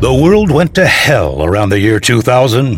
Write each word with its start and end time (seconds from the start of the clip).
The 0.00 0.14
world 0.14 0.50
went 0.50 0.74
to 0.76 0.86
hell 0.86 1.44
around 1.44 1.68
the 1.68 1.78
year 1.78 2.00
2000, 2.00 2.76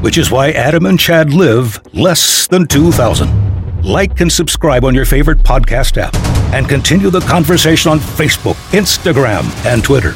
which 0.00 0.16
is 0.16 0.30
why 0.30 0.52
Adam 0.52 0.86
and 0.86 0.96
Chad 0.96 1.32
live 1.32 1.80
less 1.92 2.46
than 2.46 2.68
2000. 2.68 3.82
Like 3.82 4.20
and 4.20 4.30
subscribe 4.30 4.84
on 4.84 4.94
your 4.94 5.04
favorite 5.04 5.38
podcast 5.38 5.96
app 5.96 6.14
and 6.54 6.68
continue 6.68 7.10
the 7.10 7.18
conversation 7.22 7.90
on 7.90 7.98
Facebook, 7.98 8.54
Instagram, 8.70 9.42
and 9.66 9.82
Twitter. 9.82 10.14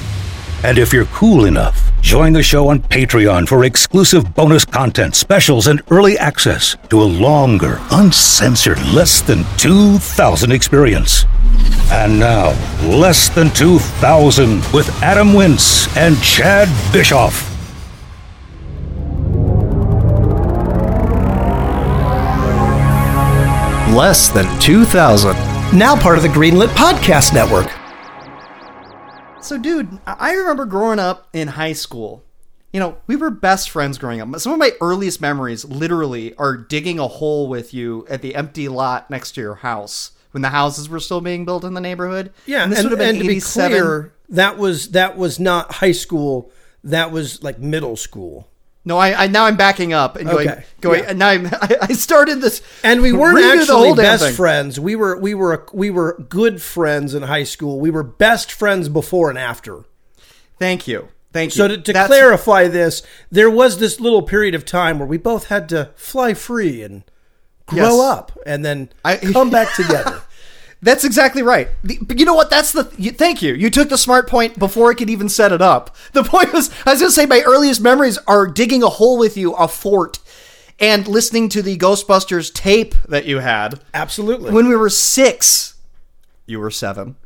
And 0.66 0.78
if 0.78 0.92
you're 0.92 1.04
cool 1.06 1.44
enough, 1.44 1.92
join 2.00 2.32
the 2.32 2.42
show 2.42 2.70
on 2.70 2.80
Patreon 2.80 3.46
for 3.46 3.64
exclusive 3.64 4.34
bonus 4.34 4.64
content, 4.64 5.14
specials, 5.14 5.68
and 5.68 5.80
early 5.92 6.18
access 6.18 6.76
to 6.90 7.00
a 7.00 7.04
longer, 7.04 7.78
uncensored, 7.92 8.84
less 8.86 9.20
than 9.20 9.44
2,000 9.58 10.50
experience. 10.50 11.24
And 11.92 12.18
now, 12.18 12.48
Less 12.82 13.28
Than 13.28 13.50
2,000 13.50 14.56
with 14.72 14.90
Adam 15.04 15.34
Wince 15.34 15.86
and 15.96 16.20
Chad 16.20 16.66
Bischoff. 16.92 17.48
Less 23.94 24.30
than 24.30 24.46
2,000. 24.58 25.32
Now 25.78 25.94
part 25.94 26.16
of 26.16 26.24
the 26.24 26.28
Greenlit 26.28 26.70
Podcast 26.70 27.32
Network. 27.32 27.72
So, 29.46 29.58
dude, 29.58 30.00
I 30.04 30.32
remember 30.32 30.66
growing 30.66 30.98
up 30.98 31.28
in 31.32 31.46
high 31.46 31.74
school. 31.74 32.24
You 32.72 32.80
know, 32.80 32.96
we 33.06 33.14
were 33.14 33.30
best 33.30 33.70
friends 33.70 33.96
growing 33.96 34.20
up. 34.20 34.40
Some 34.40 34.52
of 34.52 34.58
my 34.58 34.72
earliest 34.80 35.20
memories, 35.20 35.64
literally, 35.64 36.34
are 36.34 36.56
digging 36.56 36.98
a 36.98 37.06
hole 37.06 37.46
with 37.46 37.72
you 37.72 38.04
at 38.10 38.22
the 38.22 38.34
empty 38.34 38.68
lot 38.68 39.08
next 39.08 39.32
to 39.32 39.40
your 39.40 39.54
house 39.54 40.10
when 40.32 40.42
the 40.42 40.48
houses 40.48 40.88
were 40.88 40.98
still 40.98 41.20
being 41.20 41.44
built 41.44 41.62
in 41.62 41.74
the 41.74 41.80
neighborhood. 41.80 42.32
Yeah, 42.44 42.64
and 42.64 42.72
and, 42.72 42.82
would 42.82 42.90
have 42.90 42.98
been 42.98 43.20
and 43.20 43.20
to 43.20 43.28
be 43.28 43.40
clear, 43.40 44.12
that 44.30 44.58
was 44.58 44.90
that 44.90 45.16
was 45.16 45.38
not 45.38 45.74
high 45.74 45.92
school. 45.92 46.50
That 46.82 47.12
was 47.12 47.40
like 47.44 47.60
middle 47.60 47.94
school. 47.94 48.48
No, 48.86 48.96
I, 48.96 49.24
I 49.24 49.26
now 49.26 49.44
I'm 49.46 49.56
backing 49.56 49.92
up 49.92 50.14
and 50.16 50.28
going, 50.30 50.48
Okay, 50.48 50.64
going. 50.80 51.02
yeah. 51.02 51.10
And 51.10 51.18
now 51.18 51.28
I'm, 51.28 51.46
I, 51.52 51.76
I 51.82 51.92
started 51.92 52.40
this, 52.40 52.62
And 52.84 53.02
we 53.02 53.12
weren't 53.12 53.44
actually 53.44 53.94
best 53.94 54.34
friends. 54.36 54.78
We 54.80 54.94
were 54.96 55.18
we 55.18 55.34
were 55.34 55.66
we 55.72 55.90
were 55.90 56.24
good 56.28 56.62
friends 56.62 57.12
in 57.12 57.24
high 57.24 57.42
school. 57.42 57.80
We 57.80 57.90
were 57.90 58.04
best 58.04 58.50
friends 58.52 58.88
before 58.88 59.28
and 59.28 59.38
after. 59.38 59.84
Thank 60.60 60.86
you, 60.88 61.08
thank 61.32 61.50
you. 61.54 61.56
So 61.58 61.68
to, 61.68 61.76
to 61.78 61.92
That's- 61.92 62.06
clarify 62.06 62.68
this, 62.68 63.02
there 63.30 63.50
was 63.50 63.78
this 63.78 63.98
little 64.00 64.22
period 64.22 64.54
of 64.54 64.64
time 64.64 64.98
where 65.00 65.08
we 65.08 65.18
both 65.18 65.46
had 65.48 65.68
to 65.70 65.90
fly 65.96 66.32
free 66.32 66.82
and 66.82 67.02
grow 67.66 67.78
Yes. 67.82 68.00
up 68.00 68.38
and 68.46 68.64
then 68.64 68.88
I- 69.04 69.16
come 69.16 69.50
back 69.50 69.74
together. 69.74 70.22
That's 70.82 71.04
exactly 71.04 71.42
right. 71.42 71.68
The, 71.82 71.98
but 72.02 72.18
you 72.18 72.24
know 72.26 72.34
what? 72.34 72.50
That's 72.50 72.72
the. 72.72 72.92
You, 72.98 73.10
thank 73.10 73.42
you. 73.42 73.54
You 73.54 73.70
took 73.70 73.88
the 73.88 73.98
smart 73.98 74.28
point 74.28 74.58
before 74.58 74.90
I 74.90 74.94
could 74.94 75.10
even 75.10 75.28
set 75.28 75.52
it 75.52 75.62
up. 75.62 75.96
The 76.12 76.22
point 76.22 76.52
was, 76.52 76.70
I 76.86 76.92
was 76.92 77.00
going 77.00 77.08
to 77.10 77.14
say, 77.14 77.26
my 77.26 77.42
earliest 77.46 77.80
memories 77.80 78.18
are 78.26 78.46
digging 78.46 78.82
a 78.82 78.88
hole 78.88 79.18
with 79.18 79.36
you, 79.36 79.52
a 79.54 79.68
fort, 79.68 80.18
and 80.78 81.06
listening 81.06 81.48
to 81.50 81.62
the 81.62 81.76
Ghostbusters 81.76 82.52
tape 82.52 82.94
that 83.08 83.26
you 83.26 83.38
had 83.40 83.80
Absolutely. 83.92 84.50
when 84.52 84.68
we 84.68 84.76
were 84.76 84.88
six. 84.90 85.74
You 86.46 86.60
were 86.60 86.70
seven, 86.70 87.16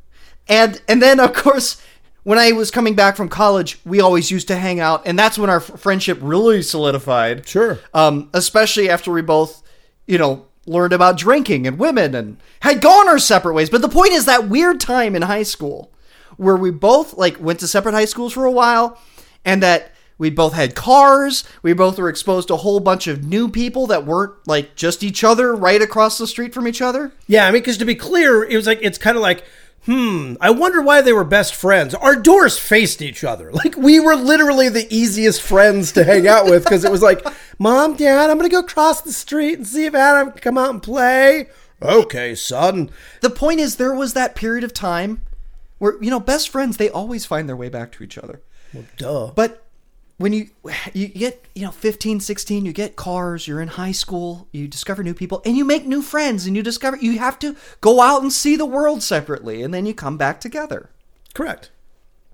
and 0.48 0.80
and 0.88 1.02
then 1.02 1.20
of 1.20 1.32
course. 1.34 1.80
When 2.22 2.38
I 2.38 2.52
was 2.52 2.70
coming 2.70 2.94
back 2.94 3.16
from 3.16 3.30
college, 3.30 3.78
we 3.86 3.98
always 4.02 4.30
used 4.30 4.46
to 4.48 4.56
hang 4.56 4.78
out, 4.78 5.06
and 5.06 5.18
that's 5.18 5.38
when 5.38 5.48
our 5.48 5.56
f- 5.56 5.80
friendship 5.80 6.18
really 6.20 6.60
solidified. 6.60 7.48
Sure. 7.48 7.78
Um, 7.94 8.28
especially 8.34 8.90
after 8.90 9.10
we 9.10 9.22
both, 9.22 9.62
you 10.06 10.18
know, 10.18 10.44
learned 10.70 10.92
about 10.92 11.18
drinking 11.18 11.66
and 11.66 11.78
women 11.78 12.14
and 12.14 12.38
had 12.60 12.80
gone 12.80 13.08
our 13.08 13.18
separate 13.18 13.54
ways. 13.54 13.68
But 13.68 13.82
the 13.82 13.88
point 13.88 14.12
is 14.12 14.24
that 14.24 14.48
weird 14.48 14.80
time 14.80 15.16
in 15.16 15.22
high 15.22 15.42
school 15.42 15.92
where 16.36 16.56
we 16.56 16.70
both 16.70 17.14
like 17.14 17.40
went 17.40 17.60
to 17.60 17.68
separate 17.68 17.92
high 17.92 18.04
schools 18.04 18.32
for 18.32 18.44
a 18.44 18.52
while 18.52 18.98
and 19.44 19.62
that 19.62 19.92
we 20.16 20.30
both 20.30 20.52
had 20.52 20.74
cars, 20.74 21.44
we 21.62 21.72
both 21.72 21.98
were 21.98 22.10
exposed 22.10 22.48
to 22.48 22.54
a 22.54 22.58
whole 22.58 22.78
bunch 22.78 23.06
of 23.06 23.24
new 23.24 23.48
people 23.48 23.86
that 23.86 24.04
weren't 24.04 24.34
like 24.46 24.76
just 24.76 25.02
each 25.02 25.24
other 25.24 25.56
right 25.56 25.80
across 25.80 26.18
the 26.18 26.26
street 26.26 26.52
from 26.52 26.68
each 26.68 26.82
other. 26.82 27.12
Yeah, 27.26 27.46
I 27.46 27.50
mean, 27.50 27.62
because 27.62 27.78
to 27.78 27.86
be 27.86 27.94
clear, 27.94 28.44
it 28.44 28.54
was 28.54 28.66
like 28.66 28.80
it's 28.82 28.98
kind 28.98 29.16
of 29.16 29.22
like, 29.22 29.44
hmm, 29.84 30.34
I 30.40 30.50
wonder 30.50 30.80
why 30.82 31.00
they 31.00 31.12
were 31.12 31.24
best 31.24 31.54
friends. 31.54 31.94
Our 31.94 32.16
doors 32.16 32.58
faced 32.58 33.02
each 33.02 33.24
other. 33.24 33.50
Like 33.60 33.76
we 33.76 34.00
were 34.00 34.16
literally 34.16 34.68
the 34.70 34.92
easiest 34.94 35.42
friends 35.42 35.92
to 35.92 36.04
hang 36.04 36.26
out 36.26 36.46
with 36.46 36.64
because 36.64 36.84
it 36.84 36.90
was 36.90 37.02
like, 37.02 37.22
Mom, 37.58 37.94
Dad, 37.94 38.30
I'm 38.30 38.38
gonna 38.38 38.48
go 38.48 38.62
cross 38.62 39.02
the 39.02 39.12
street 39.12 39.58
and 39.58 39.66
see 39.66 39.84
if 39.84 39.94
Adam 39.94 40.32
can 40.32 40.40
come 40.40 40.58
out 40.58 40.70
and 40.70 40.82
play. 40.82 41.48
Okay, 41.82 42.34
son. 42.34 42.90
The 43.20 43.30
point 43.30 43.60
is 43.60 43.76
there 43.76 43.94
was 43.94 44.14
that 44.14 44.34
period 44.34 44.64
of 44.64 44.72
time 44.72 45.22
where 45.78 46.02
you 46.02 46.10
know 46.10 46.20
best 46.20 46.48
friends 46.48 46.76
they 46.76 46.88
always 46.88 47.26
find 47.26 47.48
their 47.48 47.56
way 47.56 47.68
back 47.68 47.92
to 47.92 48.04
each 48.04 48.16
other. 48.16 48.40
Duh. 48.96 49.32
But 49.34 49.66
when 50.20 50.34
you 50.34 50.50
you 50.92 51.08
get 51.08 51.46
you 51.54 51.64
know 51.64 51.70
15 51.70 52.20
16 52.20 52.66
you 52.66 52.74
get 52.74 52.94
cars 52.94 53.48
you're 53.48 53.62
in 53.62 53.68
high 53.68 53.90
school 53.92 54.46
you 54.52 54.68
discover 54.68 55.02
new 55.02 55.14
people 55.14 55.40
and 55.46 55.56
you 55.56 55.64
make 55.64 55.86
new 55.86 56.02
friends 56.02 56.44
and 56.44 56.54
you 56.54 56.62
discover 56.62 56.98
you 56.98 57.18
have 57.18 57.38
to 57.38 57.56
go 57.80 58.02
out 58.02 58.20
and 58.20 58.30
see 58.30 58.54
the 58.54 58.66
world 58.66 59.02
separately 59.02 59.62
and 59.62 59.72
then 59.72 59.86
you 59.86 59.94
come 59.94 60.18
back 60.18 60.38
together. 60.38 60.90
Correct. 61.32 61.70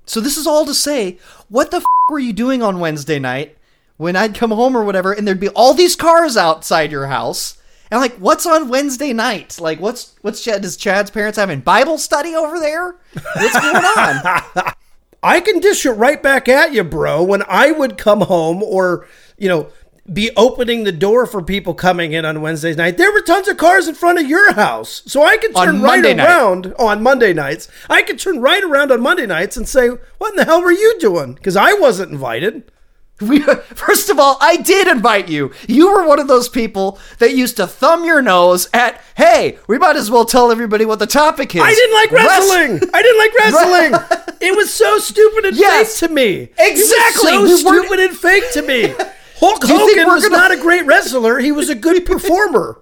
so 0.05 0.21
this 0.21 0.37
is 0.37 0.49
all 0.49 0.67
to 0.67 0.75
say 0.75 1.19
what 1.49 1.71
the 1.71 1.77
f- 1.77 1.85
were 2.11 2.19
you 2.19 2.33
doing 2.33 2.61
on 2.61 2.81
wednesday 2.81 3.21
night 3.21 3.57
when 3.99 4.17
i'd 4.17 4.35
come 4.35 4.51
home 4.51 4.77
or 4.77 4.83
whatever 4.85 5.13
and 5.13 5.27
there'd 5.27 5.39
be 5.39 5.51
all 5.51 5.73
these 5.73 5.95
cars 5.95 6.37
outside 6.37 6.91
your 6.91 7.07
house? 7.07 7.57
And 7.89 8.01
like 8.01 8.17
what's 8.17 8.47
on 8.47 8.69
wednesday 8.69 9.13
night? 9.13 9.61
Like 9.61 9.79
what's 9.79 10.17
what's 10.23 10.43
chad 10.43 10.63
does 10.63 10.77
chad's 10.77 11.13
parents 11.13 11.39
having 11.39 11.61
bible 11.61 11.99
study 11.99 12.35
over 12.35 12.59
there? 12.59 12.97
What's 13.37 13.61
going 13.61 13.77
on 13.77 14.73
I 15.23 15.41
can 15.41 15.61
dish 15.61 15.85
it 15.87 15.93
right 15.93 16.23
back 16.23 16.49
at 16.49 16.73
you, 16.73 16.85
bro. 16.85 17.23
When 17.23 17.43
I 17.49 17.73
would 17.73 17.99
come 17.99 18.21
home 18.23 18.63
or, 18.63 19.07
you 19.37 19.49
know, 19.49 19.71
be 20.13 20.31
opening 20.37 20.85
the 20.85 20.93
door 20.93 21.27
for 21.27 21.43
people 21.43 21.75
coming 21.75 22.13
in 22.13 22.25
on 22.25 22.41
Wednesday 22.41 22.75
night, 22.75 22.97
there 22.97 23.13
were 23.13 23.21
tons 23.23 23.49
of 23.49 23.57
cars 23.57 23.89
in 23.89 23.95
front 23.95 24.21
of 24.21 24.29
your 24.29 24.53
house. 24.55 25.03
So 25.07 25.23
I 25.23 25.37
could 25.37 25.55
turn 25.55 25.83
right 25.83 26.01
night. 26.03 26.19
around 26.21 26.75
oh, 26.79 26.87
on 26.87 27.03
Monday 27.03 27.33
nights. 27.33 27.69
I 27.91 28.03
could 28.03 28.19
turn 28.19 28.41
right 28.41 28.63
around 28.63 28.93
on 28.93 29.01
Monday 29.01 29.27
nights 29.27 29.57
and 29.57 29.69
say, 29.69 29.89
What 30.19 30.31
in 30.31 30.37
the 30.37 30.45
hell 30.45 30.63
were 30.63 30.73
you 30.73 30.97
doing? 31.01 31.35
Because 31.35 31.57
I 31.57 31.73
wasn't 31.75 32.13
invited. 32.13 32.71
We, 33.19 33.41
first 33.41 34.11
of 34.11 34.19
all, 34.19 34.37
I 34.43 34.59
did 34.59 34.89
invite 34.89 35.31
you. 35.31 35.51
You 35.67 35.91
were 35.91 36.07
one 36.07 36.21
of 36.21 36.29
those 36.29 36.51
people 36.51 36.99
that 37.19 37.35
used 37.35 37.57
to 37.57 37.67
thumb 37.67 38.05
your 38.05 38.21
nose 38.21 38.69
at, 38.75 39.03
hey, 39.17 39.59
we 39.67 39.79
might 39.79 39.97
as 39.97 40.11
well 40.11 40.27
tell 40.27 40.53
everybody 40.53 40.85
what 40.85 40.99
the 40.99 41.07
topic 41.07 41.55
is. 41.55 41.63
I 41.63 41.73
didn't 41.73 41.95
like 41.95 42.11
Wrest- 42.13 42.29
wrestling. 42.29 42.91
I 42.93 43.01
didn't 43.01 43.19
like 43.19 43.35
wrestling. 44.13 44.25
It 44.41 44.57
was 44.57 44.73
so 44.73 44.99
stupid 44.99 45.45
and 45.47 45.57
Yes. 45.57 45.99
fake 46.01 46.09
to 46.09 46.15
me. 46.15 46.49
Exactly. 46.59 47.35
It 47.35 47.43
We 47.43 47.53
was 47.53 47.63
so 47.63 47.69
weren't- 47.71 47.87
stupid 47.87 48.01
and 48.09 48.17
fake 48.17 48.53
to 48.53 48.63
me. 48.63 48.95
Hulk 49.39 49.61
Do 49.67 49.73
you 49.73 49.79
think 49.87 49.99
Hogan 49.99 50.15
was 50.15 50.23
gonna- 50.25 50.37
not 50.37 50.51
a 50.53 50.57
great 50.57 50.87
wrestler. 50.87 51.39
He 51.39 51.53
was 51.53 51.69
a 51.69 51.75
good 51.75 52.05
performer. 52.07 52.79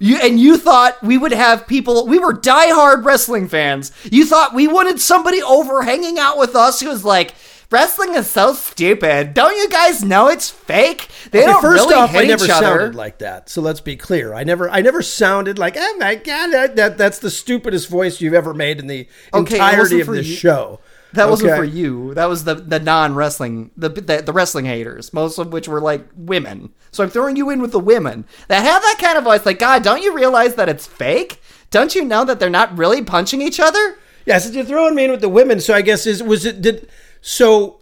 You, 0.00 0.16
and 0.16 0.40
you 0.40 0.56
thought 0.56 1.02
we 1.02 1.18
would 1.18 1.32
have 1.32 1.66
people, 1.66 2.06
we 2.06 2.18
were 2.18 2.32
diehard 2.32 3.04
wrestling 3.04 3.46
fans. 3.48 3.92
You 4.10 4.24
thought 4.24 4.54
we 4.54 4.66
wanted 4.66 5.00
somebody 5.00 5.42
over 5.42 5.82
hanging 5.82 6.18
out 6.18 6.38
with 6.38 6.56
us 6.56 6.80
who 6.80 6.88
was 6.88 7.04
like, 7.04 7.34
wrestling 7.72 8.14
is 8.14 8.28
so 8.28 8.52
stupid. 8.54 9.34
Don't 9.34 9.56
you 9.56 9.68
guys 9.68 10.04
know 10.04 10.28
it's 10.28 10.50
fake? 10.50 11.08
They 11.30 11.40
Okay, 11.40 11.46
don't 11.50 11.62
first 11.62 11.82
really 11.84 11.94
off, 11.94 12.10
hit 12.10 12.24
I 12.24 12.26
never 12.26 12.44
each 12.44 12.50
other. 12.50 12.66
sounded 12.66 12.94
like 12.94 13.18
that. 13.18 13.48
So 13.48 13.60
let's 13.62 13.80
be 13.80 13.96
clear. 13.96 14.34
I 14.34 14.44
never, 14.44 14.68
I 14.70 14.80
never 14.82 15.02
sounded 15.02 15.58
like, 15.58 15.74
oh 15.76 15.96
my 15.98 16.14
god, 16.16 16.48
that, 16.52 16.76
that 16.76 16.98
that's 16.98 17.18
the 17.18 17.30
stupidest 17.30 17.88
voice 17.88 18.20
you've 18.20 18.34
ever 18.34 18.54
made 18.54 18.78
in 18.78 18.86
the 18.86 19.08
Okay, 19.34 19.56
entirety 19.56 20.00
of 20.00 20.06
this 20.08 20.28
you. 20.28 20.36
show. 20.36 20.80
That 21.14 21.28
wasn't 21.28 21.56
for 21.56 21.64
you. 21.64 22.14
That 22.14 22.24
was 22.30 22.44
the 22.44 22.54
the 22.54 22.80
non 22.80 23.14
wrestling 23.14 23.70
the, 23.76 23.90
the 23.90 24.22
the 24.22 24.32
wrestling 24.32 24.64
haters, 24.64 25.12
most 25.12 25.36
of 25.38 25.52
which 25.52 25.68
were 25.68 25.80
like 25.80 26.06
women. 26.16 26.70
So 26.90 27.04
I'm 27.04 27.10
throwing 27.10 27.36
you 27.36 27.50
in 27.50 27.60
with 27.60 27.72
the 27.72 27.78
women 27.80 28.24
that 28.48 28.62
have 28.64 28.80
that 28.80 28.96
kind 28.98 29.18
of 29.18 29.24
voice. 29.24 29.44
Like, 29.44 29.58
God, 29.58 29.82
don't 29.82 30.02
you 30.02 30.14
realize 30.14 30.54
that 30.54 30.70
it's 30.70 30.86
fake? 30.86 31.40
Don't 31.70 31.94
you 31.94 32.04
know 32.04 32.24
that 32.24 32.40
they're 32.40 32.48
not 32.48 32.76
really 32.78 33.02
punching 33.02 33.42
each 33.42 33.60
other? 33.60 33.98
Yeah, 34.24 34.38
so 34.38 34.50
you're 34.52 34.64
throwing 34.64 34.94
me 34.94 35.04
in 35.04 35.10
with 35.10 35.20
the 35.20 35.28
women. 35.28 35.60
So 35.60 35.74
I 35.74 35.82
guess 35.82 36.06
is 36.06 36.22
was 36.22 36.46
it 36.46 36.62
did 36.62 36.88
so 37.22 37.80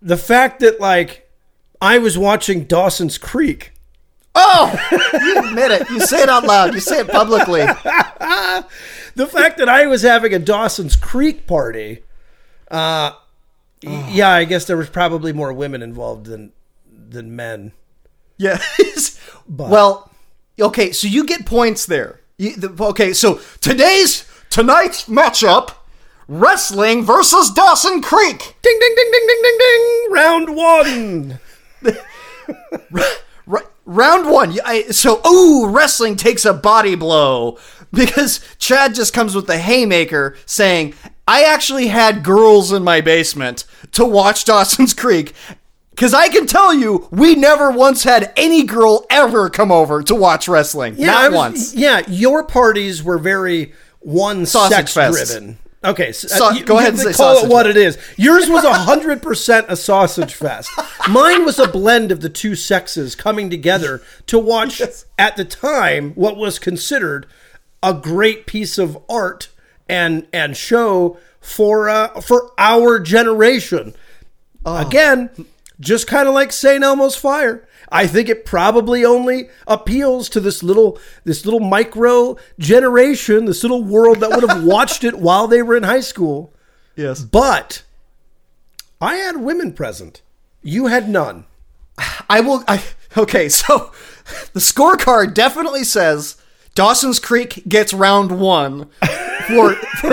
the 0.00 0.16
fact 0.16 0.60
that 0.60 0.80
like 0.80 1.28
I 1.82 1.98
was 1.98 2.16
watching 2.16 2.64
Dawson's 2.64 3.18
Creek. 3.18 3.72
Oh, 4.34 4.74
you 5.14 5.48
admit 5.48 5.70
it. 5.70 5.88
You 5.90 6.00
say 6.00 6.22
it 6.22 6.28
out 6.28 6.44
loud. 6.44 6.72
You 6.74 6.80
say 6.80 7.00
it 7.00 7.08
publicly. 7.08 7.62
The 9.14 9.26
fact 9.26 9.56
that 9.58 9.68
I 9.68 9.86
was 9.86 10.02
having 10.02 10.34
a 10.34 10.38
Dawson's 10.38 10.94
Creek 10.94 11.46
party. 11.46 12.02
Uh, 12.70 13.12
y- 13.82 14.08
yeah, 14.12 14.28
I 14.28 14.44
guess 14.44 14.66
there 14.66 14.76
was 14.76 14.90
probably 14.90 15.32
more 15.32 15.54
women 15.54 15.82
involved 15.82 16.26
than 16.26 16.52
than 16.86 17.34
men. 17.34 17.72
Yeah. 18.36 18.58
well, 19.48 20.10
okay. 20.60 20.92
So 20.92 21.08
you 21.08 21.24
get 21.24 21.46
points 21.46 21.86
there. 21.86 22.20
You, 22.36 22.56
the, 22.56 22.84
okay. 22.88 23.14
So 23.14 23.40
today's 23.62 24.30
tonight's 24.50 25.04
matchup: 25.08 25.70
wrestling 26.28 27.04
versus 27.04 27.50
Dawson 27.50 28.02
Creek. 28.02 28.38
Ding 28.62 28.78
ding 28.80 28.94
ding 28.96 29.10
ding 29.12 29.26
ding 29.26 29.42
ding 29.42 29.58
ding. 29.58 30.06
Round 30.12 30.56
one. 30.56 31.38
R- 33.48 33.70
round 33.84 34.28
one. 34.30 34.52
yeah, 34.52 34.62
I, 34.64 34.82
so, 34.84 35.20
ooh, 35.26 35.68
wrestling 35.68 36.16
takes 36.16 36.44
a 36.44 36.52
body 36.52 36.94
blow 36.96 37.58
because 37.92 38.40
Chad 38.58 38.94
just 38.94 39.14
comes 39.14 39.34
with 39.34 39.46
the 39.46 39.58
haymaker 39.58 40.36
saying, 40.46 40.94
I 41.28 41.44
actually 41.44 41.86
had 41.88 42.24
girls 42.24 42.72
in 42.72 42.82
my 42.82 43.00
basement 43.00 43.64
to 43.92 44.04
watch 44.04 44.44
Dawson's 44.44 44.94
Creek. 44.94 45.32
Because 45.90 46.12
I 46.12 46.28
can 46.28 46.46
tell 46.46 46.74
you, 46.74 47.08
we 47.10 47.34
never 47.36 47.70
once 47.70 48.04
had 48.04 48.30
any 48.36 48.64
girl 48.64 49.06
ever 49.08 49.48
come 49.48 49.72
over 49.72 50.02
to 50.02 50.14
watch 50.14 50.46
wrestling. 50.46 50.94
I 51.00 51.06
Not 51.06 51.30
was- 51.30 51.36
once. 51.36 51.74
Yeah, 51.74 52.02
your 52.08 52.44
parties 52.44 53.02
were 53.02 53.18
very 53.18 53.72
one 54.00 54.44
Sausage 54.44 54.90
sex 54.90 54.92
fest. 54.92 55.30
driven. 55.32 55.58
Okay, 55.86 56.12
so, 56.12 56.26
Sa- 56.28 56.50
you- 56.50 56.64
go 56.64 56.78
ahead 56.78 56.90
and 56.94 56.98
say 56.98 57.12
call 57.12 57.34
sausage 57.36 57.44
it 57.48 57.52
what 57.52 57.66
fest. 57.66 57.76
it 57.76 57.80
is. 57.80 57.98
Yours 58.16 58.48
was 58.50 58.64
hundred 58.64 59.22
percent 59.22 59.66
a 59.68 59.76
sausage 59.76 60.34
fest. 60.34 60.68
Mine 61.08 61.44
was 61.44 61.58
a 61.58 61.68
blend 61.68 62.10
of 62.12 62.20
the 62.20 62.28
two 62.28 62.54
sexes 62.56 63.14
coming 63.14 63.48
together 63.50 64.02
to 64.26 64.38
watch 64.38 64.82
at 65.18 65.36
the 65.36 65.44
time 65.44 66.12
what 66.14 66.36
was 66.36 66.58
considered 66.58 67.26
a 67.82 67.94
great 67.94 68.46
piece 68.46 68.78
of 68.78 68.98
art 69.08 69.48
and 69.88 70.26
and 70.32 70.56
show 70.56 71.18
for 71.40 71.88
uh, 71.88 72.20
for 72.20 72.50
our 72.58 72.98
generation. 72.98 73.94
Oh. 74.64 74.84
Again, 74.84 75.30
just 75.78 76.06
kind 76.08 76.26
of 76.26 76.34
like 76.34 76.52
St. 76.52 76.82
Elmo's 76.82 77.14
Fire. 77.16 77.65
I 77.90 78.06
think 78.06 78.28
it 78.28 78.44
probably 78.44 79.04
only 79.04 79.48
appeals 79.66 80.28
to 80.30 80.40
this 80.40 80.62
little 80.62 80.98
this 81.24 81.44
little 81.44 81.60
micro 81.60 82.36
generation, 82.58 83.44
this 83.44 83.62
little 83.62 83.84
world 83.84 84.20
that 84.20 84.30
would 84.30 84.48
have 84.48 84.64
watched 84.64 85.04
it 85.04 85.18
while 85.18 85.46
they 85.46 85.62
were 85.62 85.76
in 85.76 85.82
high 85.82 86.00
school. 86.00 86.52
Yes. 86.96 87.22
But 87.22 87.82
I 89.00 89.16
had 89.16 89.36
women 89.36 89.72
present. 89.72 90.22
You 90.62 90.86
had 90.86 91.08
none. 91.08 91.44
I 92.28 92.40
will. 92.40 92.64
I, 92.66 92.82
okay, 93.16 93.48
so 93.48 93.92
the 94.52 94.60
scorecard 94.60 95.34
definitely 95.34 95.84
says 95.84 96.36
Dawson's 96.76 97.18
Creek 97.18 97.62
gets 97.66 97.92
round 97.94 98.38
one 98.38 98.90
for, 99.48 99.74
for 99.74 100.10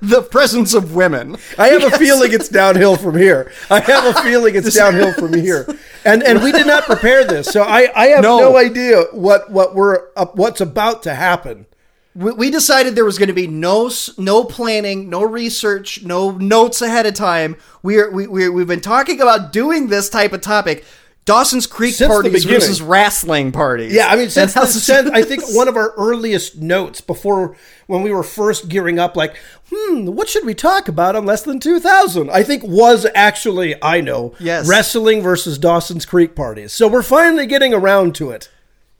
the 0.00 0.26
presence 0.30 0.72
of 0.72 0.94
women. 0.94 1.36
I 1.58 1.68
have 1.68 1.84
a 1.84 1.96
feeling 1.98 2.32
it's 2.32 2.48
downhill 2.48 2.96
from 2.96 3.16
here. 3.18 3.52
I 3.70 3.80
have 3.80 4.16
a 4.16 4.22
feeling 4.22 4.54
it's 4.56 4.74
downhill 4.82 5.12
from 5.12 5.34
here. 5.34 5.66
And 6.06 6.22
and 6.22 6.42
we 6.42 6.52
did 6.52 6.66
not 6.66 6.84
prepare 6.84 7.24
this, 7.24 7.48
so 7.48 7.62
I, 7.62 7.90
I 7.94 8.06
have 8.08 8.22
No. 8.22 8.38
no, 8.38 8.56
idea 8.56 9.02
what 9.12 9.50
what 9.50 9.74
we're 9.74 10.08
uh, 10.16 10.26
what's 10.32 10.60
about 10.60 11.02
to 11.02 11.14
happen. 11.14 11.66
We, 12.14 12.32
we 12.32 12.50
decided 12.50 12.94
there 12.94 13.04
was 13.04 13.18
going 13.18 13.28
to 13.28 13.34
be 13.34 13.46
no 13.46 13.90
no 14.16 14.44
planning, 14.44 15.10
no 15.10 15.22
research, 15.22 16.02
no 16.02 16.30
notes 16.30 16.80
ahead 16.80 17.04
of 17.04 17.12
time. 17.14 17.56
We 17.82 17.98
are 17.98 18.10
we, 18.10 18.26
we 18.26 18.48
we've 18.48 18.66
been 18.66 18.80
talking 18.80 19.20
about 19.20 19.52
doing 19.52 19.88
this 19.88 20.08
type 20.08 20.32
of 20.32 20.40
topic. 20.40 20.84
Dawson's 21.26 21.66
Creek 21.66 21.92
Since 21.94 22.08
parties 22.08 22.44
versus 22.44 22.80
wrestling 22.80 23.50
parties. 23.52 23.92
Yeah, 23.92 24.06
I 24.06 24.16
mean, 24.16 24.30
since, 24.30 24.54
the, 24.54 24.64
since 24.66 25.10
I 25.10 25.22
think 25.22 25.42
one 25.54 25.68
of 25.68 25.76
our 25.76 25.92
earliest 25.98 26.56
notes 26.56 27.00
before 27.00 27.56
when 27.88 28.02
we 28.02 28.12
were 28.12 28.22
first 28.22 28.68
gearing 28.68 28.98
up, 28.98 29.16
like, 29.16 29.36
hmm, 29.70 30.06
what 30.06 30.28
should 30.28 30.46
we 30.46 30.54
talk 30.54 30.88
about 30.88 31.16
on 31.16 31.26
less 31.26 31.42
than 31.42 31.58
two 31.60 31.80
thousand? 31.80 32.30
I 32.30 32.42
think 32.44 32.62
was 32.62 33.06
actually 33.14 33.74
I 33.82 34.00
know, 34.00 34.34
Yes. 34.38 34.68
wrestling 34.68 35.20
versus 35.20 35.58
Dawson's 35.58 36.06
Creek 36.06 36.34
parties. 36.36 36.72
So 36.72 36.88
we're 36.88 37.02
finally 37.02 37.46
getting 37.46 37.74
around 37.74 38.14
to 38.16 38.30
it. 38.30 38.48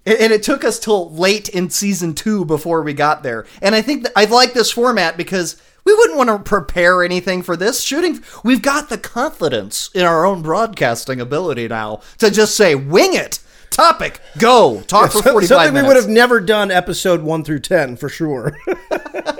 And 0.05 0.33
it 0.33 0.45
took 0.45 0.65
us 0.65 0.79
till 0.79 1.11
late 1.13 1.49
in 1.49 1.71
season 1.71 2.15
two 2.15 2.45
before 2.45 2.83
we 2.83 2.93
got 2.93 3.23
there. 3.25 3.45
And 3.63 3.75
I 3.75 3.83
think 3.83 4.07
I 4.15 4.25
like 4.27 4.53
this 4.53 4.71
format 4.71 5.17
because 5.17 5.61
we 5.87 5.95
wouldn't 5.95 6.19
want 6.19 6.29
to 6.29 6.39
prepare 6.39 7.03
anything 7.03 7.43
for 7.43 7.57
this 7.57 7.81
shooting. 7.81 8.23
We've 8.45 8.61
got 8.61 8.91
the 8.91 8.99
confidence 8.99 9.89
in 9.95 10.05
our 10.05 10.27
own 10.27 10.43
broadcasting 10.43 11.21
ability 11.21 11.69
now 11.69 12.03
to 12.19 12.31
just 12.31 12.57
say, 12.57 12.75
wing 12.75 13.15
it. 13.15 13.39
Topic, 13.71 14.21
go. 14.37 14.83
Talk 14.83 15.13
for 15.13 15.23
45 15.23 15.49
Something 15.49 15.75
minutes. 15.75 15.83
we 15.83 15.89
would 15.89 15.97
have 16.03 16.11
never 16.11 16.41
done 16.41 16.71
episode 16.71 17.23
one 17.23 17.45
through 17.45 17.61
ten 17.61 17.97
for 17.97 18.09
sure. 18.09 18.59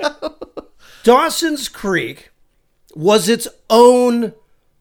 Dawson's 1.03 1.67
Creek 1.69 2.31
was 2.95 3.27
its 3.27 3.47
own 3.69 4.33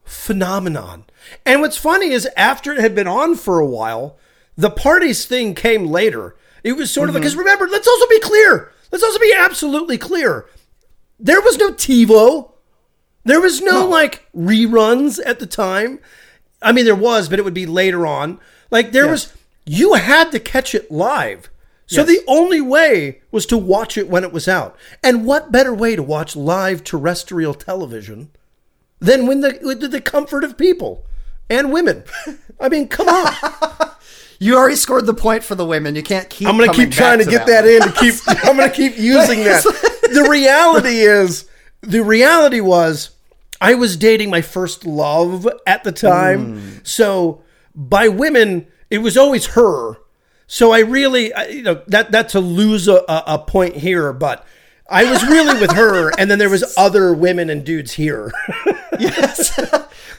phenomenon. 0.05 1.05
And 1.45 1.61
what's 1.61 1.77
funny 1.77 2.11
is 2.11 2.29
after 2.37 2.73
it 2.73 2.81
had 2.81 2.95
been 2.95 3.09
on 3.09 3.35
for 3.35 3.59
a 3.59 3.67
while, 3.67 4.19
the 4.57 4.71
parties 4.71 5.25
thing 5.25 5.55
came 5.55 5.87
later. 5.87 6.37
It 6.63 6.73
was 6.73 6.91
sort 6.91 7.09
of 7.09 7.15
mm-hmm. 7.15 7.23
because 7.23 7.37
remember, 7.37 7.67
let's 7.69 7.89
also 7.89 8.07
be 8.09 8.21
clear. 8.21 8.73
Let's 8.93 9.05
also 9.05 9.19
be 9.19 9.35
absolutely 9.37 9.99
clear. 9.99 10.47
There 11.19 11.41
was 11.41 11.59
no 11.59 11.71
TiVo. 11.71 12.53
There 13.25 13.41
was 13.41 13.61
no, 13.61 13.87
like 13.89 14.27
reruns 14.37 15.19
at 15.25 15.41
the 15.41 15.47
time. 15.47 15.99
I 16.63 16.73
mean, 16.73 16.85
there 16.85 16.95
was, 16.95 17.29
but 17.29 17.39
it 17.39 17.45
would 17.45 17.55
be 17.55 17.67
later 17.67 18.07
on. 18.07 18.39
Like 18.71 18.93
there 18.93 19.09
was, 19.09 19.33
you 19.65 19.95
had 19.95 20.31
to 20.33 20.39
catch 20.41 20.75
it 20.75 20.91
live. 20.91 21.51
So 21.89 22.03
the 22.03 22.23
only 22.27 22.61
way 22.61 23.23
was 23.31 23.47
to 23.47 23.57
watch 23.57 23.97
it 23.97 24.09
when 24.09 24.25
it 24.25 24.33
was 24.33 24.49
out. 24.49 24.77
And 25.05 25.25
what 25.25 25.53
better 25.53 25.73
way 25.73 25.95
to 25.95 26.03
watch 26.03 26.35
live 26.35 26.83
terrestrial 26.83 27.55
television 27.55 28.31
than 28.99 29.27
when 29.27 29.41
the 29.41 29.59
with 29.63 29.81
the 29.91 30.01
comfort 30.01 30.43
of 30.43 30.59
people 30.59 31.07
and 31.49 31.73
women? 31.73 32.03
I 32.61 32.69
mean, 32.69 32.89
come 32.89 33.09
on. 33.09 33.33
You 34.39 34.57
already 34.57 34.77
scored 34.77 35.07
the 35.07 35.15
point 35.15 35.43
for 35.43 35.55
the 35.55 35.65
women. 35.65 35.95
You 35.97 36.03
can't 36.03 36.29
keep. 36.29 36.49
I'm 36.49 36.57
going 36.57 36.71
to 36.71 36.77
keep 36.77 36.91
trying 36.91 37.19
to 37.21 37.25
back 37.25 37.33
get 37.33 37.47
that, 37.47 37.67
in 37.67 37.83
to 37.83 37.93
keep 37.93 38.15
I'm 38.45 38.57
going 38.57 38.69
to 38.69 38.75
keep 38.77 38.99
using 38.99 39.45
that. 39.45 39.65
The 40.07 40.29
reality 40.31 41.01
is 41.01 41.49
the 41.83 42.05
reality 42.05 42.61
was 42.61 43.11
I 43.61 43.75
was 43.75 43.97
dating 43.97 44.31
my 44.31 44.41
first 44.41 44.87
love 44.87 45.49
at 45.67 45.83
the 45.83 45.91
time. 45.91 46.61
Mm. 46.61 46.87
So 46.87 47.43
by 47.75 48.07
women 48.07 48.69
it 48.89 48.99
was 48.99 49.17
always 49.17 49.47
her. 49.47 49.97
So 50.47 50.71
I 50.71 50.79
really 50.81 51.35
I, 51.35 51.47
you 51.47 51.63
know 51.63 51.83
that 51.89 52.13
that 52.13 52.29
to 52.31 52.41
lose 52.41 52.87
a, 52.87 53.05
a, 53.09 53.25
a 53.27 53.39
point 53.41 53.75
here 53.75 54.13
but 54.13 54.47
I 54.89 55.11
was 55.11 55.27
really 55.27 55.61
with 55.61 55.73
her 55.73 56.13
and 56.19 56.31
then 56.31 56.39
there 56.39 56.49
was 56.49 56.73
other 56.79 57.13
women 57.13 57.51
and 57.51 57.65
dudes 57.65 57.93
here. 57.93 58.33
yes. 59.01 59.59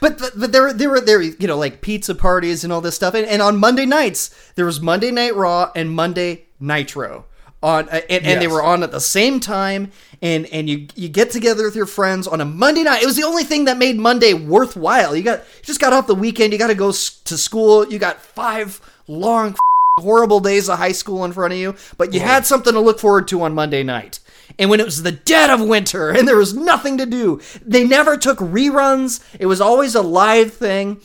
But, 0.00 0.18
but 0.18 0.32
but 0.38 0.52
there 0.52 0.62
were 0.62 0.72
there 0.72 0.90
were 0.90 1.00
there 1.00 1.20
you 1.20 1.46
know 1.46 1.58
like 1.58 1.80
pizza 1.80 2.14
parties 2.14 2.64
and 2.64 2.72
all 2.72 2.80
this 2.80 2.94
stuff. 2.94 3.14
And, 3.14 3.26
and 3.26 3.42
on 3.42 3.56
Monday 3.56 3.86
nights 3.86 4.34
there 4.54 4.64
was 4.64 4.80
Monday 4.80 5.10
Night 5.10 5.34
Raw 5.34 5.70
and 5.74 5.90
Monday 5.90 6.44
Nitro 6.60 7.24
on 7.62 7.88
uh, 7.88 8.00
and, 8.08 8.24
and 8.24 8.40
they 8.40 8.46
were 8.46 8.62
on 8.62 8.82
at 8.82 8.92
the 8.92 9.00
same 9.00 9.40
time. 9.40 9.90
And 10.22 10.46
and 10.46 10.68
you 10.68 10.88
you 10.94 11.08
get 11.08 11.30
together 11.30 11.64
with 11.64 11.76
your 11.76 11.86
friends 11.86 12.26
on 12.26 12.40
a 12.40 12.44
Monday 12.44 12.82
night. 12.82 13.02
It 13.02 13.06
was 13.06 13.16
the 13.16 13.24
only 13.24 13.44
thing 13.44 13.66
that 13.66 13.78
made 13.78 13.96
Monday 13.98 14.34
worthwhile. 14.34 15.14
You 15.14 15.22
got 15.22 15.40
you 15.40 15.62
just 15.62 15.80
got 15.80 15.92
off 15.92 16.06
the 16.06 16.14
weekend. 16.14 16.52
You 16.52 16.58
got 16.58 16.68
to 16.68 16.74
go 16.74 16.88
s- 16.88 17.20
to 17.24 17.38
school. 17.38 17.86
You 17.86 17.98
got 17.98 18.20
five 18.20 18.80
long 19.06 19.56
horrible 20.00 20.40
days 20.40 20.68
of 20.68 20.78
high 20.78 20.92
school 20.92 21.24
in 21.24 21.32
front 21.32 21.52
of 21.52 21.58
you, 21.58 21.74
but 21.96 22.12
you 22.14 22.20
had 22.20 22.46
something 22.46 22.72
to 22.72 22.80
look 22.80 23.00
forward 23.00 23.26
to 23.28 23.42
on 23.42 23.54
Monday 23.54 23.82
night. 23.82 24.20
And 24.58 24.70
when 24.70 24.80
it 24.80 24.86
was 24.86 25.02
the 25.02 25.12
dead 25.12 25.50
of 25.50 25.60
winter 25.60 26.10
and 26.10 26.26
there 26.26 26.36
was 26.36 26.54
nothing 26.54 26.98
to 26.98 27.06
do, 27.06 27.40
they 27.64 27.84
never 27.84 28.16
took 28.16 28.38
reruns. 28.38 29.22
It 29.38 29.46
was 29.46 29.60
always 29.60 29.94
a 29.94 30.02
live 30.02 30.52
thing. 30.52 31.00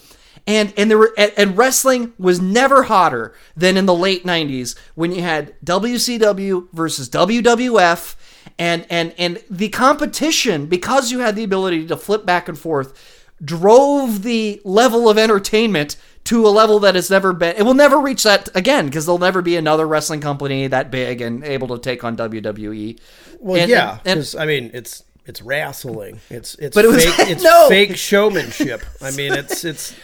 And 0.46 0.74
and 0.76 0.92
there 0.92 0.98
were 0.98 1.14
and, 1.18 1.32
and 1.38 1.58
wrestling 1.58 2.14
was 2.18 2.42
never 2.42 2.84
hotter 2.84 3.34
than 3.56 3.78
in 3.78 3.86
the 3.86 3.96
late 3.96 4.26
90s 4.26 4.78
when 4.94 5.14
you 5.14 5.22
had 5.22 5.56
WCW 5.64 6.68
versus 6.74 7.10
WWF 7.10 8.16
and 8.60 8.86
and 8.90 9.14
and 9.18 9.42
the 9.50 9.70
competition 9.70 10.66
because 10.66 11.12
you 11.12 11.20
had 11.20 11.38
the 11.38 11.46
ability 11.46 11.88
to 11.88 11.96
flip 11.96 12.26
back 12.26 12.50
and 12.50 12.60
forth 12.60 13.30
drove 13.44 14.24
the 14.24 14.62
level 14.64 15.10
of 15.10 15.18
entertainment 15.18 15.96
to 16.26 16.48
a 16.48 16.50
level 16.50 16.80
that 16.80 16.96
has 16.96 17.10
never 17.10 17.34
been 17.34 17.56
it 17.58 17.64
will 17.64 17.74
never 17.74 18.00
reach 18.00 18.24
that 18.24 18.48
again 18.56 18.86
because 18.86 19.06
there'll 19.06 19.20
never 19.20 19.42
be 19.42 19.56
another 19.58 19.86
wrestling 19.88 20.22
company 20.22 20.68
that 20.68 20.90
big 20.92 21.22
and 21.22 21.44
able 21.44 21.68
to 21.70 21.78
take 21.80 22.04
on 22.04 22.16
WWE. 22.16 22.98
Well, 23.40 23.60
And- 23.62 23.70
yeah, 23.70 23.98
and- 24.06 24.20
'cause, 24.20 24.36
I 24.36 24.46
mean, 24.46 24.72
it's 24.74 25.04
it's 25.26 25.42
wrestling. 25.42 26.20
It's 26.30 26.56
it's 26.56 26.76
But 26.76 26.86
it 26.86 26.90
was- 26.90 27.04
fake. 27.06 27.28
It's 27.30 27.44
no. 27.44 27.68
fake 27.70 27.96
showmanship. 27.98 28.82
I 29.02 29.12
mean, 29.12 29.34
it's 29.34 29.64
it's 29.66 29.94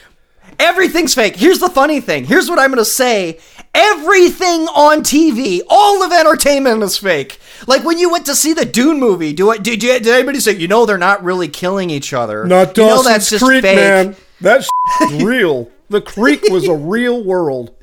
Everything's 0.59 1.13
fake. 1.13 1.35
Here's 1.35 1.59
the 1.59 1.69
funny 1.69 2.01
thing. 2.01 2.25
Here's 2.25 2.49
what 2.49 2.57
I'm 2.57 2.71
going 2.71 2.79
to 2.79 2.85
say. 2.85 3.37
Everything 3.75 4.61
on 4.69 5.03
TV, 5.03 5.61
all 5.69 6.01
of 6.03 6.11
entertainment 6.11 6.81
is 6.81 6.97
fake. 6.97 7.39
Like 7.67 7.83
when 7.83 7.99
you 7.99 8.09
went 8.09 8.25
to 8.25 8.35
see 8.35 8.53
the 8.53 8.65
Dune 8.65 8.99
movie, 8.99 9.31
do 9.31 9.51
I, 9.51 9.57
did, 9.57 9.79
did 9.79 10.07
anybody 10.07 10.39
say, 10.39 10.55
you 10.55 10.67
know, 10.67 10.87
they're 10.87 10.97
not 10.97 11.23
really 11.23 11.47
killing 11.49 11.91
each 11.91 12.13
other? 12.13 12.45
not 12.45 12.75
you 12.75 12.83
know, 12.83 12.89
Dawson's 12.89 13.05
that's 13.07 13.29
just 13.29 13.45
Creek, 13.45 13.61
fake. 13.61 13.75
man. 13.75 14.15
That 14.41 14.65
is 15.03 15.23
real. 15.23 15.69
The 15.89 16.01
creek 16.01 16.43
was 16.49 16.67
a 16.67 16.73
real 16.73 17.23
world. 17.23 17.75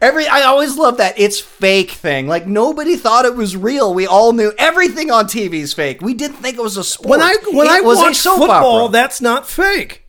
Every 0.00 0.26
I 0.26 0.42
always 0.42 0.76
love 0.78 0.96
that 0.96 1.18
it's 1.18 1.40
fake 1.40 1.90
thing. 1.90 2.26
Like 2.26 2.46
nobody 2.46 2.96
thought 2.96 3.26
it 3.26 3.34
was 3.36 3.56
real. 3.56 3.92
We 3.92 4.06
all 4.06 4.32
knew 4.32 4.52
everything 4.56 5.10
on 5.10 5.26
TV 5.26 5.54
is 5.54 5.74
fake. 5.74 6.00
We 6.00 6.14
didn't 6.14 6.36
think 6.38 6.56
it 6.56 6.62
was 6.62 6.76
a 6.78 6.84
sport. 6.84 7.10
When 7.10 7.20
I 7.20 7.36
when 7.52 7.66
It 7.66 7.70
I 7.72 7.80
watch 7.82 8.18
football, 8.20 8.84
opera. 8.86 8.92
that's 8.92 9.20
not 9.20 9.46
fake. 9.48 10.06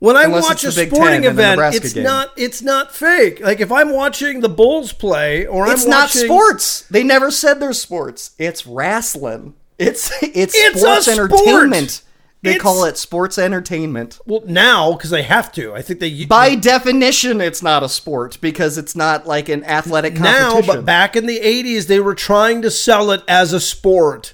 When 0.00 0.16
I 0.16 0.24
Unless 0.24 0.42
watch 0.44 0.64
a 0.64 0.68
it's 0.68 0.76
sporting 0.76 0.98
Ten 1.02 1.14
and 1.14 1.24
the 1.24 1.28
event, 1.30 1.74
it's 1.74 1.92
game. 1.92 2.04
not 2.04 2.32
it's 2.36 2.62
not 2.62 2.94
fake. 2.94 3.40
Like 3.40 3.60
if 3.60 3.70
I'm 3.70 3.90
watching 3.90 4.40
the 4.40 4.48
Bulls 4.48 4.92
play 4.92 5.46
or 5.46 5.70
it's 5.70 5.84
I'm 5.84 5.90
not 5.90 6.04
watching, 6.04 6.24
sports. 6.24 6.82
They 6.90 7.02
never 7.04 7.30
said 7.30 7.60
they're 7.60 7.72
sports. 7.74 8.30
It's 8.38 8.66
wrestling. 8.66 9.54
It's 9.78 10.10
it's, 10.22 10.54
It's 10.54 10.76
a 10.76 10.78
sports 10.78 11.04
sport. 11.06 11.32
entertainment. 11.32 12.02
They 12.42 12.50
It's- 12.52 12.62
call 12.62 12.84
it 12.84 12.96
sports 12.96 13.36
entertainment. 13.38 14.18
Well, 14.24 14.42
now 14.46 14.92
because 14.92 15.10
they 15.10 15.22
have 15.24 15.52
to. 15.52 15.74
I 15.74 15.82
think 15.82 16.00
they 16.00 16.24
By 16.24 16.54
definition, 16.54 17.40
it's 17.42 17.62
not 17.62 17.82
a 17.82 17.88
sport 17.88 18.38
because 18.40 18.78
it's 18.78 18.96
not 18.96 19.26
like 19.26 19.48
an 19.50 19.62
athletic 19.64 20.16
competition. 20.16 20.60
now, 20.60 20.62
but 20.62 20.84
back 20.86 21.16
in 21.16 21.26
the 21.26 21.38
'80s, 21.40 21.86
they 21.86 22.00
were 22.00 22.14
trying 22.14 22.62
to 22.62 22.70
sell 22.70 23.10
it 23.10 23.22
as 23.28 23.52
a 23.52 23.60
sport. 23.60 24.32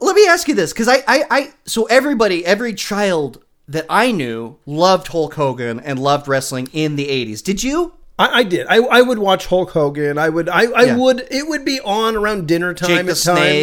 let 0.00 0.14
me 0.16 0.26
ask 0.26 0.48
you 0.48 0.54
this 0.54 0.72
because 0.72 0.88
I, 0.88 0.96
I, 1.06 1.24
I, 1.30 1.50
so 1.64 1.84
everybody, 1.84 2.44
every 2.44 2.74
child 2.74 3.42
that 3.68 3.86
I 3.88 4.12
knew 4.12 4.56
loved 4.66 5.08
Hulk 5.08 5.34
Hogan 5.34 5.78
and 5.80 5.98
loved 5.98 6.26
wrestling 6.28 6.68
in 6.72 6.96
the 6.96 7.06
80s. 7.06 7.42
Did 7.42 7.62
you? 7.62 7.92
I, 8.18 8.40
I 8.40 8.42
did. 8.42 8.66
I, 8.68 8.78
I 8.78 9.00
would 9.00 9.18
watch 9.18 9.46
Hulk 9.46 9.70
Hogan. 9.70 10.18
I 10.18 10.28
would. 10.28 10.48
I, 10.48 10.64
I 10.72 10.82
Yeah. 10.86 10.96
would. 10.96 11.26
It 11.30 11.48
would 11.48 11.64
be 11.64 11.80
on 11.80 12.16
around 12.16 12.48
dinner 12.48 12.74
time 12.74 12.88
Jake 12.88 12.98
at 12.98 13.06
the 13.06 13.14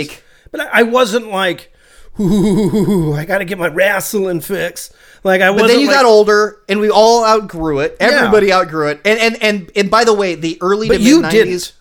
times. 0.08 0.22
But 0.52 0.62
I, 0.62 0.80
I 0.80 0.84
wasn't 0.84 1.28
like, 1.30 1.72
Ooh, 2.20 3.14
I 3.14 3.26
got 3.26 3.40
to 3.40 3.46
get 3.46 3.58
my 3.58 3.68
wrestling 3.68 4.42
fix. 4.42 4.92
Like 5.24 5.42
I 5.42 5.48
But 5.50 5.54
wasn't. 5.54 5.70
then 5.72 5.80
you 5.82 5.88
like- 5.88 5.96
got 5.96 6.06
older 6.06 6.60
and 6.70 6.80
we 6.80 6.90
all 6.90 7.26
outgrew 7.26 7.80
it. 7.80 7.98
Everybody 8.00 8.52
outgrew 8.54 8.90
it. 8.90 9.02
And, 9.06 9.20
and, 9.20 9.42
and, 9.44 9.72
and 9.76 9.92
by 9.92 10.04
the 10.04 10.14
way, 10.14 10.36
the 10.36 10.58
early 10.62 10.88
But 10.88 10.98
to 10.98 11.04
you 11.04 11.22
mid 11.22 11.30
90s. 11.30 11.32
didn't. 11.32 11.74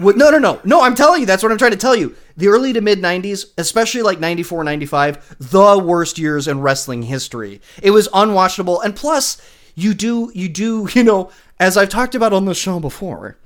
Would, 0.00 0.16
no, 0.16 0.30
no, 0.30 0.38
no. 0.38 0.60
No, 0.64 0.82
I'm 0.82 0.94
telling 0.94 1.20
you. 1.20 1.26
That's 1.26 1.42
what 1.42 1.52
I'm 1.52 1.58
trying 1.58 1.72
to 1.72 1.76
tell 1.76 1.94
you. 1.94 2.14
The 2.36 2.48
early 2.48 2.72
to 2.72 2.80
mid 2.80 3.00
90s, 3.00 3.46
especially 3.58 4.02
like 4.02 4.18
94, 4.18 4.64
95, 4.64 5.36
the 5.38 5.78
worst 5.78 6.18
years 6.18 6.48
in 6.48 6.60
wrestling 6.60 7.02
history. 7.02 7.60
It 7.82 7.90
was 7.90 8.08
unwatchable. 8.08 8.82
And 8.84 8.96
plus, 8.96 9.40
you 9.74 9.94
do, 9.94 10.32
you 10.34 10.48
do, 10.48 10.88
you 10.94 11.04
know, 11.04 11.30
as 11.60 11.76
I've 11.76 11.90
talked 11.90 12.14
about 12.14 12.32
on 12.32 12.46
the 12.46 12.54
show 12.54 12.80
before, 12.80 13.36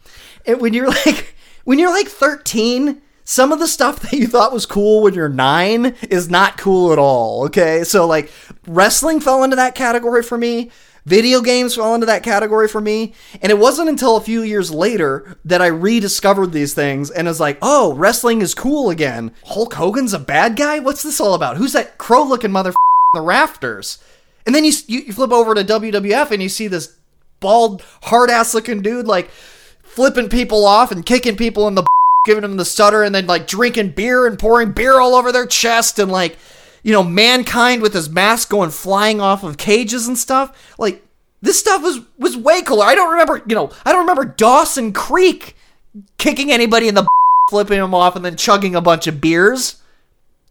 it, 0.44 0.60
when 0.60 0.72
you're 0.72 0.88
like, 1.06 1.34
when 1.64 1.78
you're 1.78 1.90
like 1.90 2.08
13, 2.08 3.02
some 3.26 3.52
of 3.52 3.58
the 3.58 3.66
stuff 3.66 4.00
that 4.00 4.14
you 4.14 4.26
thought 4.26 4.54
was 4.54 4.64
cool 4.64 5.02
when 5.02 5.12
you're 5.12 5.28
nine 5.28 5.94
is 6.08 6.30
not 6.30 6.56
cool 6.56 6.92
at 6.92 6.98
all. 6.98 7.44
Okay. 7.44 7.84
So, 7.84 8.06
like, 8.06 8.32
wrestling 8.66 9.20
fell 9.20 9.44
into 9.44 9.56
that 9.56 9.74
category 9.74 10.22
for 10.22 10.38
me. 10.38 10.70
Video 11.04 11.40
games 11.40 11.76
fell 11.76 11.94
into 11.94 12.06
that 12.06 12.24
category 12.24 12.66
for 12.66 12.80
me. 12.80 13.12
And 13.40 13.52
it 13.52 13.58
wasn't 13.58 13.88
until 13.88 14.16
a 14.16 14.20
few 14.20 14.42
years 14.42 14.72
later 14.72 15.38
that 15.44 15.62
I 15.62 15.66
rediscovered 15.66 16.52
these 16.52 16.74
things 16.74 17.10
and 17.10 17.28
was 17.28 17.38
like, 17.38 17.58
oh, 17.62 17.94
wrestling 17.94 18.42
is 18.42 18.54
cool 18.54 18.90
again. 18.90 19.32
Hulk 19.44 19.74
Hogan's 19.74 20.12
a 20.12 20.18
bad 20.18 20.56
guy? 20.56 20.80
What's 20.80 21.04
this 21.04 21.20
all 21.20 21.34
about? 21.34 21.58
Who's 21.58 21.74
that 21.74 21.98
crow 21.98 22.24
looking 22.24 22.50
mother 22.50 22.72
the 23.14 23.20
rafters? 23.20 24.02
And 24.46 24.54
then 24.54 24.64
you, 24.64 24.72
you, 24.86 25.00
you 25.00 25.12
flip 25.12 25.32
over 25.32 25.54
to 25.54 25.64
WWF 25.64 26.30
and 26.32 26.42
you 26.42 26.48
see 26.48 26.66
this 26.66 26.96
bald, 27.38 27.82
hard 28.02 28.30
ass 28.30 28.54
looking 28.54 28.82
dude 28.82 29.06
like 29.06 29.30
flipping 29.82 30.28
people 30.28 30.64
off 30.66 30.90
and 30.90 31.06
kicking 31.06 31.36
people 31.36 31.68
in 31.68 31.76
the 31.76 31.86
giving 32.26 32.42
them 32.42 32.58
the 32.58 32.64
stutter 32.64 33.02
and 33.02 33.14
then 33.14 33.26
like 33.26 33.46
drinking 33.46 33.90
beer 33.90 34.26
and 34.26 34.38
pouring 34.38 34.72
beer 34.72 35.00
all 35.00 35.14
over 35.14 35.32
their 35.32 35.46
chest 35.46 35.98
and 35.98 36.12
like 36.12 36.36
you 36.82 36.92
know 36.92 37.02
mankind 37.02 37.80
with 37.80 37.94
his 37.94 38.10
mask 38.10 38.50
going 38.50 38.70
flying 38.70 39.20
off 39.20 39.42
of 39.42 39.56
cages 39.56 40.06
and 40.06 40.18
stuff. 40.18 40.74
Like 40.78 41.02
this 41.40 41.58
stuff 41.58 41.82
was 41.82 42.00
was 42.18 42.36
way 42.36 42.60
cooler. 42.60 42.84
I 42.84 42.94
don't 42.94 43.10
remember 43.10 43.42
you 43.46 43.54
know 43.54 43.70
i 43.86 43.92
don't 43.92 44.02
remember 44.02 44.24
dawson 44.24 44.92
creek 44.92 45.56
kicking 46.18 46.52
anybody 46.52 46.88
in 46.88 46.94
the 46.94 47.06
flipping 47.50 47.78
them 47.78 47.94
off 47.94 48.16
and 48.16 48.24
then 48.24 48.36
chugging 48.36 48.74
a 48.74 48.80
bunch 48.80 49.06
of 49.06 49.20
beers. 49.20 49.80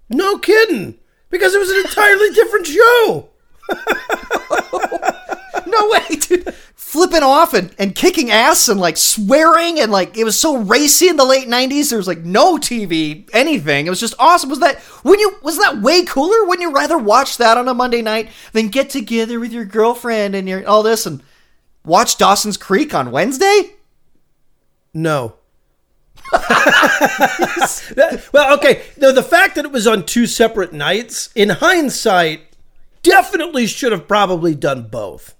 No 0.09 0.37
kidding. 0.37 0.97
Because 1.29 1.53
it 1.53 1.59
was 1.59 1.69
an 1.69 1.77
entirely 1.77 2.29
different 2.31 2.67
show. 2.67 3.29
no 5.65 5.89
way 5.89 6.15
dude 6.17 6.53
flipping 6.85 7.23
off 7.23 7.53
and, 7.55 7.73
and 7.79 7.95
kicking 7.95 8.29
ass 8.29 8.67
and 8.69 8.79
like 8.79 8.95
swearing 8.95 9.79
and 9.79 9.91
like 9.91 10.15
it 10.15 10.23
was 10.23 10.39
so 10.39 10.55
racy 10.57 11.07
in 11.09 11.17
the 11.17 11.25
late 11.25 11.47
90s 11.47 11.89
there 11.89 11.97
was 11.97 12.07
like 12.07 12.23
no 12.23 12.57
tv 12.57 13.27
anything 13.33 13.87
it 13.87 13.89
was 13.89 13.99
just 13.99 14.13
awesome 14.19 14.51
was 14.51 14.59
that 14.59 14.79
when 15.01 15.19
you 15.19 15.35
was 15.41 15.57
that 15.57 15.81
way 15.81 16.05
cooler 16.05 16.45
wouldn't 16.45 16.61
you 16.61 16.71
rather 16.71 16.97
watch 16.97 17.37
that 17.37 17.57
on 17.57 17.67
a 17.67 17.73
monday 17.73 18.03
night 18.03 18.29
than 18.53 18.67
get 18.67 18.89
together 18.91 19.39
with 19.39 19.51
your 19.51 19.65
girlfriend 19.65 20.35
and 20.35 20.47
your 20.47 20.65
all 20.67 20.83
this 20.83 21.07
and 21.07 21.23
watch 21.83 22.17
dawson's 22.19 22.55
creek 22.55 22.93
on 22.93 23.09
wednesday 23.11 23.71
No. 24.93 25.33
That- 27.95 28.27
well, 28.31 28.53
okay. 28.57 28.83
No, 28.97 29.11
the 29.11 29.23
fact 29.23 29.55
that 29.55 29.65
it 29.65 29.71
was 29.71 29.87
on 29.87 30.05
two 30.05 30.27
separate 30.27 30.73
nights, 30.73 31.29
in 31.35 31.49
hindsight, 31.49 32.41
definitely 33.03 33.67
should 33.67 33.91
have 33.91 34.07
probably 34.07 34.55
done 34.55 34.83
both. 34.83 35.35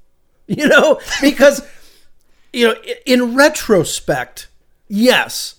You 0.48 0.68
know, 0.68 1.00
because 1.22 1.68
you 2.54 2.68
know, 2.68 2.76
in 3.06 3.36
retrospect, 3.36 4.48
yes, 4.88 5.56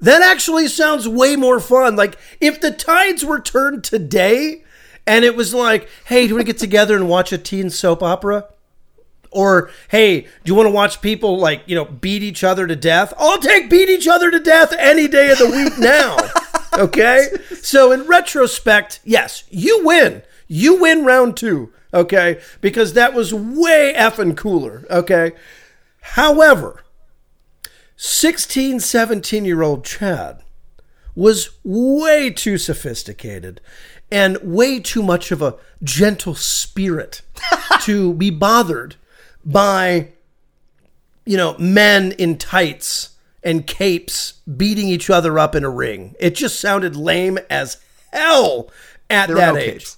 that 0.00 0.22
actually 0.22 0.66
sounds 0.68 1.08
way 1.08 1.36
more 1.36 1.60
fun. 1.60 1.94
Like 1.96 2.18
if 2.40 2.60
the 2.60 2.70
tides 2.70 3.24
were 3.24 3.40
turned 3.40 3.84
today, 3.84 4.64
and 5.06 5.24
it 5.24 5.36
was 5.36 5.54
like, 5.54 5.88
hey, 6.06 6.22
do 6.22 6.28
you 6.28 6.34
want 6.34 6.46
to 6.46 6.52
get 6.52 6.58
together 6.58 6.96
and 6.96 7.08
watch 7.08 7.32
a 7.32 7.38
teen 7.38 7.70
soap 7.70 8.02
opera? 8.02 8.46
Or 9.30 9.70
hey, 9.88 10.22
do 10.22 10.28
you 10.44 10.54
want 10.54 10.66
to 10.66 10.74
watch 10.74 11.00
people 11.00 11.38
like 11.38 11.62
you 11.66 11.74
know 11.74 11.84
beat 11.84 12.22
each 12.22 12.44
other 12.44 12.66
to 12.66 12.76
death? 12.76 13.12
I'll 13.18 13.38
take 13.38 13.68
beat 13.68 13.88
each 13.88 14.06
other 14.06 14.30
to 14.30 14.38
death 14.38 14.72
any 14.78 15.08
day 15.08 15.30
of 15.30 15.38
the 15.38 15.50
week 15.50 15.78
now. 15.78 16.16
okay, 16.78 17.28
so 17.62 17.90
in 17.90 18.06
retrospect, 18.06 19.00
yes, 19.04 19.44
you 19.50 19.84
win. 19.84 20.22
You 20.46 20.80
win 20.80 21.04
round 21.04 21.36
two. 21.36 21.72
Okay, 21.94 22.40
because 22.60 22.94
that 22.94 23.14
was 23.14 23.32
way 23.32 23.94
effing 23.96 24.36
cooler. 24.36 24.84
Okay, 24.90 25.30
however, 26.00 26.82
16, 27.94 28.80
17 28.80 29.44
year 29.44 29.62
old 29.62 29.84
Chad 29.84 30.42
was 31.14 31.50
way 31.62 32.30
too 32.30 32.58
sophisticated 32.58 33.60
and 34.10 34.36
way 34.38 34.80
too 34.80 35.04
much 35.04 35.30
of 35.30 35.40
a 35.40 35.54
gentle 35.84 36.34
spirit 36.34 37.22
to 37.82 38.12
be 38.14 38.28
bothered 38.30 38.96
by 39.44 40.08
you 41.24 41.36
know 41.36 41.56
men 41.58 42.10
in 42.12 42.36
tights 42.36 43.10
and 43.44 43.68
capes 43.68 44.40
beating 44.56 44.88
each 44.88 45.08
other 45.08 45.38
up 45.38 45.54
in 45.54 45.62
a 45.62 45.70
ring. 45.70 46.16
It 46.18 46.34
just 46.34 46.58
sounded 46.58 46.96
lame 46.96 47.38
as 47.48 47.76
hell 48.12 48.68
at 49.08 49.28
there 49.28 49.36
that 49.36 49.54
no 49.54 49.60
age. 49.60 49.72
capes. 49.72 49.96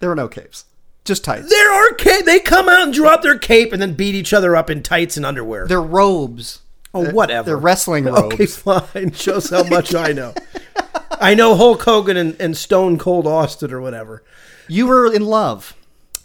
There 0.00 0.08
were 0.08 0.16
no 0.16 0.28
capes 0.28 0.64
just 1.04 1.24
tights 1.24 1.48
there 1.48 1.72
are 1.72 1.94
ca- 1.94 2.22
they 2.24 2.38
come 2.40 2.68
out 2.68 2.82
and 2.82 2.94
drop 2.94 3.22
their 3.22 3.38
cape 3.38 3.72
and 3.72 3.80
then 3.82 3.94
beat 3.94 4.14
each 4.14 4.32
other 4.32 4.54
up 4.54 4.70
in 4.70 4.82
tights 4.82 5.16
and 5.16 5.26
underwear 5.26 5.66
they're 5.66 5.80
robes 5.82 6.62
oh 6.94 7.10
whatever 7.12 7.46
they're 7.46 7.56
wrestling 7.56 8.04
robes 8.04 8.34
Okay, 8.34 8.46
fine. 8.92 9.12
Shows 9.12 9.50
how 9.50 9.64
much 9.64 9.94
I 9.94 10.12
know. 10.12 10.34
I 11.20 11.34
know 11.34 11.54
Hulk 11.54 11.82
Hogan 11.82 12.16
and, 12.16 12.40
and 12.40 12.56
Stone 12.56 12.98
Cold 12.98 13.26
Austin 13.26 13.72
or 13.72 13.80
whatever. 13.80 14.22
you 14.68 14.86
were 14.86 15.12
in 15.12 15.22
love 15.26 15.74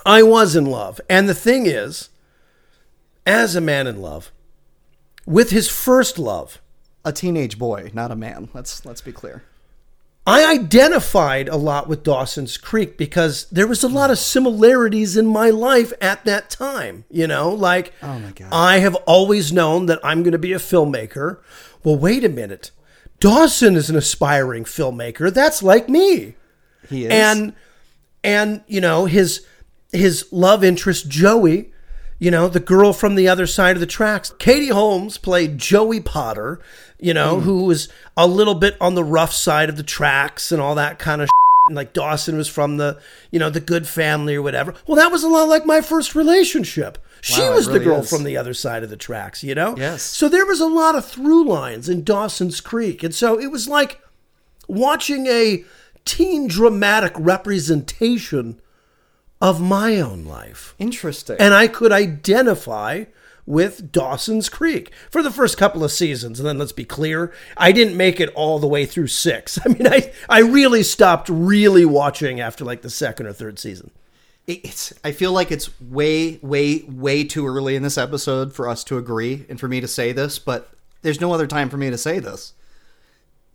I 0.05 0.23
was 0.23 0.55
in 0.55 0.65
love. 0.65 1.01
And 1.09 1.27
the 1.27 1.35
thing 1.35 1.65
is, 1.65 2.09
as 3.25 3.57
a 3.57 3.61
man 3.61 3.87
in 3.87 4.01
love, 4.01 4.31
with 5.25 5.49
his 5.49 5.67
first 5.67 6.17
love, 6.17 6.61
a 7.03 7.11
teenage 7.11 7.57
boy 7.57 7.89
not 7.93 8.11
a 8.11 8.15
man 8.15 8.49
let's 8.53 8.85
let's 8.85 8.99
be 9.01 9.13
clear 9.13 9.41
I 10.27 10.51
identified 10.51 11.47
a 11.47 11.55
lot 11.55 11.87
with 11.87 12.03
Dawson's 12.03 12.57
Creek 12.57 12.97
because 12.97 13.45
there 13.49 13.65
was 13.65 13.81
a 13.81 13.87
lot 13.87 14.11
of 14.11 14.19
similarities 14.19 15.15
in 15.15 15.25
my 15.25 15.49
life 15.49 15.93
at 16.01 16.25
that 16.25 16.49
time. 16.49 17.05
You 17.09 17.27
know, 17.27 17.49
like 17.49 17.93
Oh 18.03 18.19
my 18.19 18.31
God. 18.31 18.49
I 18.51 18.79
have 18.79 18.95
always 19.07 19.53
known 19.53 19.85
that 19.85 20.01
I'm 20.03 20.23
going 20.23 20.33
to 20.33 20.37
be 20.37 20.51
a 20.51 20.57
filmmaker. 20.57 21.39
Well, 21.83 21.97
wait 21.97 22.25
a 22.25 22.29
minute. 22.29 22.71
Dawson 23.21 23.77
is 23.77 23.89
an 23.89 23.95
aspiring 23.95 24.65
filmmaker. 24.65 25.33
That's 25.33 25.63
like 25.63 25.87
me. 25.87 26.35
he 26.89 27.05
is 27.05 27.11
and 27.11 27.53
and 28.21 28.63
you 28.67 28.81
know 28.81 29.05
his 29.05 29.45
his 29.93 30.27
love 30.31 30.61
interest 30.61 31.07
Joey, 31.09 31.71
you 32.19 32.31
know 32.31 32.47
the 32.47 32.59
girl 32.59 32.93
from 32.93 33.15
the 33.15 33.27
other 33.27 33.47
side 33.47 33.75
of 33.75 33.79
the 33.79 33.85
tracks. 33.85 34.33
Katie 34.39 34.69
Holmes 34.69 35.17
played 35.17 35.57
Joey 35.57 35.99
Potter, 36.01 36.59
you 36.99 37.13
know, 37.13 37.35
hmm. 37.39 37.41
who 37.41 37.63
was 37.65 37.89
a 38.15 38.27
little 38.27 38.55
bit 38.55 38.75
on 38.81 38.95
the 38.95 39.03
rough 39.03 39.33
side 39.33 39.69
of 39.69 39.77
the 39.77 39.83
tracks 39.83 40.51
and 40.51 40.61
all 40.61 40.75
that 40.75 40.99
kind 40.99 41.21
of. 41.21 41.29
And 41.67 41.75
like 41.75 41.91
Dawson 41.91 42.37
was 42.37 42.47
from 42.47 42.77
the, 42.77 42.97
you 43.29 43.39
know, 43.39 43.49
the 43.49 43.59
good 43.59 43.87
family 43.87 44.35
or 44.35 44.41
whatever. 44.41 44.73
Well, 44.87 44.95
that 44.95 45.11
was 45.11 45.23
a 45.23 45.27
lot 45.27 45.49
like 45.49 45.65
my 45.65 45.81
first 45.81 46.15
relationship. 46.15 46.97
She 47.19 47.41
Wow, 47.41 47.55
was 47.55 47.67
the 47.67 47.79
girl 47.79 47.99
is. 47.99 48.09
from 48.09 48.23
the 48.23 48.37
other 48.37 48.53
side 48.53 48.83
of 48.83 48.89
the 48.89 48.95
tracks, 48.95 49.43
you 49.43 49.53
know? 49.53 49.75
Yes. 49.75 50.01
So 50.01 50.29
there 50.29 50.45
was 50.45 50.61
a 50.61 50.67
lot 50.67 50.95
of 50.95 51.05
through 51.05 51.45
lines 51.45 51.89
in 51.89 52.05
Dawson's 52.05 52.61
Creek. 52.61 53.03
And 53.03 53.13
so 53.13 53.37
it 53.37 53.51
was 53.51 53.67
like 53.67 53.99
watching 54.69 55.27
a 55.27 55.65
teen 56.05 56.47
dramatic 56.47 57.11
representation 57.17 58.61
of 59.41 59.61
my 59.61 59.99
own 59.99 60.25
life. 60.25 60.75
interesting 60.79 61.37
And 61.39 61.53
I 61.53 61.67
could 61.67 61.91
identify 61.91 63.05
with 63.45 63.91
Dawson's 63.91 64.49
Creek 64.49 64.91
for 65.09 65.23
the 65.23 65.31
first 65.31 65.57
couple 65.57 65.83
of 65.83 65.91
seasons. 65.91 66.39
And 66.39 66.47
then 66.47 66.57
let's 66.57 66.73
be 66.73 66.83
clear, 66.83 67.33
I 67.55 67.71
didn't 67.71 67.95
make 67.95 68.19
it 68.19 68.29
all 68.35 68.59
the 68.59 68.67
way 68.67 68.85
through 68.85 69.07
six. 69.07 69.57
I 69.65 69.69
mean, 69.69 69.87
I, 69.87 70.11
I 70.29 70.39
really 70.39 70.83
stopped 70.83 71.29
really 71.29 71.85
watching 71.85 72.39
after 72.39 72.65
like 72.65 72.81
the 72.81 72.89
second 72.89 73.25
or 73.25 73.33
third 73.33 73.57
season. 73.57 73.91
it's 74.45 74.93
I 75.03 75.13
feel 75.13 75.31
like 75.31 75.51
it's 75.51 75.79
way 75.81 76.39
way 76.41 76.83
way 76.87 77.23
too 77.23 77.47
early 77.47 77.75
in 77.75 77.83
this 77.83 77.97
episode 77.97 78.53
for 78.53 78.67
us 78.67 78.83
to 78.85 78.97
agree 78.97 79.45
and 79.49 79.59
for 79.59 79.67
me 79.67 79.81
to 79.81 79.87
say 79.87 80.11
this, 80.11 80.39
but 80.39 80.69
there's 81.01 81.21
no 81.21 81.31
other 81.31 81.47
time 81.47 81.69
for 81.69 81.77
me 81.77 81.89
to 81.89 81.97
say 81.97 82.19
this. 82.19 82.53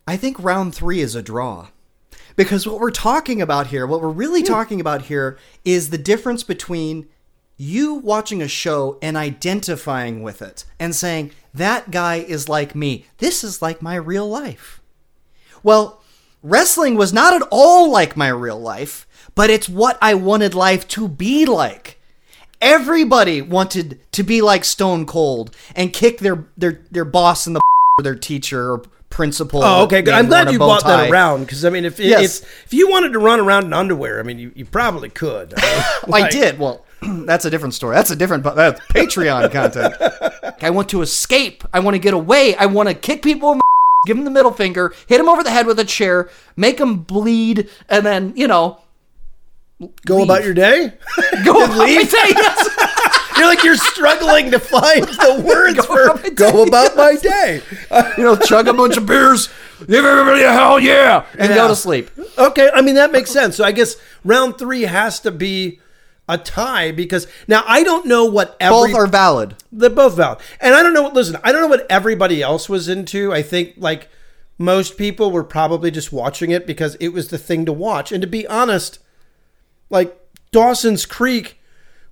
I 0.07 0.17
think 0.17 0.43
round 0.43 0.75
3 0.75 1.01
is 1.01 1.15
a 1.15 1.23
draw. 1.23 1.69
Because 2.37 2.67
what 2.67 2.81
we're 2.81 2.91
talking 2.91 3.43
about 3.43 3.69
here, 3.69 3.87
what 3.87 4.01
we're 4.01 4.09
really 4.09 4.41
hmm. 4.41 4.47
talking 4.47 4.81
about 4.81 5.03
here 5.03 5.39
is 5.65 5.91
the 5.91 5.99
difference 5.99 6.43
between 6.43 7.09
you 7.57 7.95
watching 7.95 8.43
a 8.43 8.49
show 8.49 8.99
and 9.01 9.17
identifying 9.17 10.23
with 10.23 10.43
it 10.43 10.65
and 10.81 10.95
saying 10.95 11.31
that 11.55 11.91
guy 11.91 12.17
is 12.17 12.49
like 12.49 12.75
me. 12.75 13.07
This 13.19 13.45
is 13.45 13.63
like 13.63 13.83
my 13.83 13.95
real 13.95 14.29
life. 14.29 14.81
Well, 15.63 16.03
wrestling 16.43 16.97
was 16.97 17.13
not 17.13 17.35
at 17.35 17.47
all 17.51 17.91
like 17.91 18.17
my 18.17 18.29
real 18.29 18.59
life, 18.59 19.07
but 19.35 19.51
it's 19.51 19.69
what 19.69 19.99
I 20.03 20.15
wanted 20.15 20.55
life 20.55 20.89
to 20.89 21.09
be 21.09 21.47
like. 21.47 22.01
Everybody 22.61 23.43
wanted 23.43 24.01
to 24.13 24.23
be 24.23 24.41
like 24.41 24.65
Stone 24.65 25.07
Cold 25.07 25.55
and 25.75 25.93
kick 25.93 26.19
their 26.19 26.47
their 26.57 26.83
their 26.91 27.05
boss 27.05 27.47
in 27.47 27.53
the 27.53 27.61
or 27.99 28.03
their 28.03 28.15
teacher 28.17 28.73
or 28.73 28.83
principal. 29.13 29.63
Oh, 29.63 29.85
okay. 29.85 30.03
Good. 30.03 30.15
I'm 30.15 30.27
glad 30.27 30.51
you 30.51 30.59
brought 30.59 30.85
that 30.85 31.11
around 31.11 31.45
because 31.45 31.65
I 31.65 31.71
mean, 31.71 31.85
if 31.85 32.01
Yes. 32.01 32.41
if 32.41 32.65
if 32.67 32.75
you 32.75 32.91
wanted 32.91 33.13
to 33.13 33.21
run 33.21 33.39
around 33.39 33.67
in 33.67 33.73
underwear, 33.73 34.19
I 34.19 34.25
mean, 34.25 34.39
you, 34.41 34.51
you 34.57 34.65
probably 34.65 35.11
could. 35.11 35.55
I, 35.57 35.85
mean, 36.07 36.25
I 36.25 36.29
did. 36.29 36.59
Well, 36.59 36.85
that's 37.03 37.45
a 37.45 37.51
different 37.51 37.75
story. 37.75 37.95
That's 37.95 38.11
a 38.11 38.17
different. 38.17 38.43
That's 38.43 38.81
Patreon 38.87 39.53
content. 39.53 39.95
I 40.63 40.71
want 40.71 40.89
to 40.89 41.03
escape. 41.03 41.63
I 41.73 41.79
want 41.81 41.95
to 41.95 41.99
get 42.01 42.15
away. 42.15 42.57
I 42.57 42.67
want 42.67 42.89
to 42.89 42.95
kick 42.95 43.23
people 43.23 43.53
in 43.53 43.59
the 43.59 43.63
give 44.07 44.17
them 44.17 44.25
the 44.25 44.31
middle 44.33 44.53
finger, 44.53 44.93
hit 45.07 45.19
them 45.19 45.29
over 45.29 45.45
the 45.45 45.51
head 45.51 45.67
with 45.67 45.79
a 45.79 45.85
chair, 45.85 46.29
make 46.57 46.79
them 46.79 46.97
bleed, 47.03 47.69
and 47.89 48.05
then 48.05 48.33
you 48.35 48.49
know 48.49 48.81
Go 50.07 50.17
leave. 50.17 50.25
about 50.25 50.45
your 50.45 50.55
day. 50.55 50.93
go 51.45 51.65
about 51.65 51.77
my 51.79 51.87
day. 51.87 52.33
Yes. 52.35 52.69
You're 53.37 53.47
like 53.47 53.63
you're 53.65 53.77
struggling 53.77 54.51
to 54.51 54.59
find 54.59 55.05
the 55.05 55.43
words 55.45 55.77
Go 55.77 55.83
for 55.83 56.07
about 56.11 56.35
"go 56.35 56.63
about 56.65 56.97
my 56.97 57.15
day." 57.17 57.63
you 58.19 58.25
know, 58.25 58.37
chug 58.37 58.69
a 58.69 58.73
bunch 58.73 58.97
of 58.97 59.07
beers, 59.07 59.49
give 59.87 60.05
everybody 60.05 60.43
a 60.43 60.53
hell 60.53 60.79
yeah, 60.81 61.25
and 61.39 61.51
Yeah. 61.51 61.57
go 61.57 61.69
to 61.69 61.77
sleep. 61.77 62.11
Okay, 62.39 62.71
I 62.73 62.81
mean 62.83 62.95
that 62.97 63.13
makes 63.13 63.31
sense. 63.31 63.57
So 63.57 63.65
I 63.65 63.73
guess 63.73 63.97
round 64.25 64.59
three 64.59 64.83
has 64.83 65.21
to 65.21 65.31
be 65.31 65.81
a 66.29 66.39
tie 66.39 66.93
because 66.93 67.27
now 67.49 67.65
I 67.67 67.83
don't 67.83 68.07
know 68.07 68.25
what 68.25 68.57
every 68.61 68.93
Both 68.93 68.95
are 68.95 69.07
valid. 69.09 69.57
they're 69.73 69.91
both 69.91 70.15
valid, 70.17 70.39
and 70.61 70.75
I 70.75 70.83
don't 70.83 70.95
know 70.95 71.03
what. 71.03 71.15
Listen, 71.15 71.37
I 71.43 71.53
don't 71.53 71.61
know 71.63 71.67
what 71.69 71.87
everybody 71.91 72.43
else 72.43 72.69
was 72.69 72.89
into. 72.89 73.33
I 73.33 73.43
think 73.43 73.75
like 73.77 74.09
most 74.59 74.97
people 74.97 75.33
were 75.33 75.43
probably 75.45 75.91
just 75.91 76.13
watching 76.13 76.51
it 76.53 76.67
because 76.67 76.95
it 77.01 77.09
was 77.09 77.29
the 77.29 77.39
thing 77.39 77.65
to 77.67 77.73
watch. 77.73 78.13
And 78.13 78.21
to 78.23 78.29
be 78.29 78.47
honest, 78.47 78.99
like 79.91 80.17
Dawson's 80.53 81.07
Creek 81.07 81.59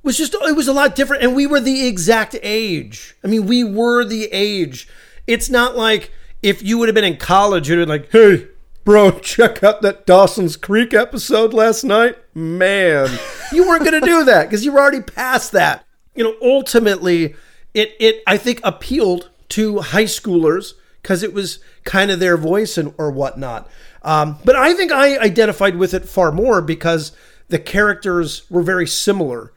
was 0.03 0.17
just 0.17 0.35
it 0.35 0.57
was 0.57 0.69
a 0.69 0.73
lot 0.73 0.95
different 0.95 1.23
and 1.23 1.35
we 1.35 1.47
were 1.47 1.61
the 1.61 1.87
exact 1.87 2.37
age. 2.43 3.17
I 3.25 3.29
mean, 3.29 3.47
we 3.47 3.65
were 3.65 4.05
the 4.05 4.29
age. 4.33 4.89
It's 5.27 5.51
not 5.51 5.77
like 5.77 6.13
if 6.43 6.63
you 6.63 6.79
would 6.79 6.89
have 6.89 6.95
been 6.95 7.05
in 7.05 7.17
college 7.17 7.69
you'd 7.69 7.79
have 7.79 7.89
been 7.89 8.01
like, 8.01 8.11
"Hey, 8.11 8.49
bro, 8.85 9.11
check 9.21 9.63
out 9.63 9.83
that 9.83 10.07
Dawson's 10.07 10.57
Creek 10.57 10.95
episode 10.95 11.53
last 11.53 11.85
night." 11.85 12.17
Man, 12.35 13.09
you 13.53 13.69
weren't 13.69 13.85
going 13.85 14.01
to 14.01 14.07
do 14.07 14.25
that 14.25 14.45
because 14.45 14.65
you 14.65 14.73
were 14.73 14.81
already 14.81 15.03
past 15.03 15.53
that. 15.53 15.85
You 16.15 16.25
know, 16.25 16.37
ultimately 16.43 17.35
it 17.75 17.95
it 18.01 18.23
I 18.27 18.37
think 18.37 18.61
appealed 18.65 19.31
to 19.51 19.81
high 19.81 20.05
schoolers 20.05 20.75
because 21.03 21.23
it 21.23 21.33
was 21.33 21.59
kind 21.85 22.11
of 22.11 22.21
their 22.21 22.37
voice 22.37 22.79
and 22.79 22.95
or 22.99 23.11
whatnot. 23.11 23.69
Um, 24.03 24.39
but 24.45 24.57
I 24.57 24.75
think 24.75 24.93
I 24.93 25.19
identified 25.19 25.77
with 25.77 25.95
it 25.95 26.09
far 26.09 26.33
more 26.33 26.63
because 26.63 27.13
the 27.49 27.59
characters 27.59 28.49
were 28.51 28.63
very 28.63 28.87
similar. 28.87 29.53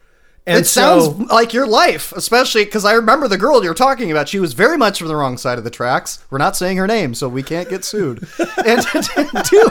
And 0.46 0.58
It 0.60 0.66
so, 0.66 1.00
sounds 1.14 1.30
like 1.30 1.54
your 1.54 1.66
life, 1.66 2.12
especially 2.12 2.64
because 2.66 2.84
I 2.84 2.92
remember 2.92 3.28
the 3.28 3.38
girl 3.38 3.64
you're 3.64 3.72
talking 3.72 4.10
about. 4.10 4.28
She 4.28 4.38
was 4.38 4.52
very 4.52 4.76
much 4.76 4.98
from 4.98 5.08
the 5.08 5.16
wrong 5.16 5.38
side 5.38 5.56
of 5.56 5.64
the 5.64 5.70
tracks. 5.70 6.22
We're 6.28 6.36
not 6.38 6.54
saying 6.54 6.76
her 6.76 6.86
name, 6.86 7.14
so 7.14 7.28
we 7.30 7.42
can't 7.42 7.68
get 7.68 7.82
sued. 7.82 8.28
and 8.66 8.82
two, 9.44 9.68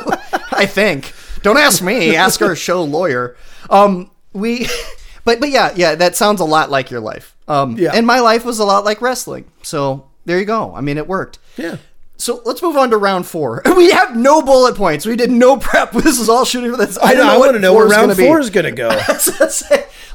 I 0.52 0.66
think. 0.66 1.14
Don't 1.44 1.58
ask 1.58 1.84
me. 1.84 2.16
Ask 2.16 2.42
our 2.42 2.56
show 2.56 2.84
lawyer. 2.84 3.36
Um, 3.70 4.10
we, 4.34 4.68
but 5.26 5.40
but 5.40 5.50
yeah, 5.50 5.74
yeah, 5.76 5.94
that 5.96 6.16
sounds 6.16 6.42
a 6.42 6.46
lot 6.46 6.72
like 6.72 6.90
your 6.90 7.02
life. 7.02 7.36
Um, 7.48 7.78
Yeah. 7.78 7.92
and 7.94 8.08
my 8.08 8.20
life 8.20 8.44
was 8.44 8.58
a 8.60 8.66
lot 8.66 8.84
like 8.84 9.00
wrestling. 9.02 9.46
So 9.62 10.08
there 10.26 10.40
you 10.40 10.46
go. 10.46 10.74
I 10.74 10.82
mean, 10.82 10.98
it 10.98 11.08
worked. 11.08 11.38
yeah. 11.58 11.78
So 12.16 12.42
let's 12.46 12.62
move 12.62 12.78
on 12.78 12.90
to 12.92 12.98
round 12.98 13.26
four. 13.28 13.62
We 13.76 13.92
have 13.92 14.16
no 14.16 14.42
bullet 14.42 14.76
points. 14.76 15.06
We 15.06 15.16
did 15.18 15.30
no 15.30 15.58
prep. 15.58 15.92
This 15.92 16.20
is 16.20 16.30
all 16.30 16.46
shooting 16.46 16.72
for 16.72 16.78
this. 16.78 16.98
I 17.02 17.16
know. 17.16 17.28
I 17.28 17.38
want 17.38 17.54
to 17.54 17.60
know 17.60 17.74
where 17.74 17.86
round 17.86 18.04
gonna 18.04 18.16
be. 18.16 18.26
four 18.26 18.40
is 18.40 18.50
going 18.50 18.66
to 18.66 18.72
go. 18.72 18.90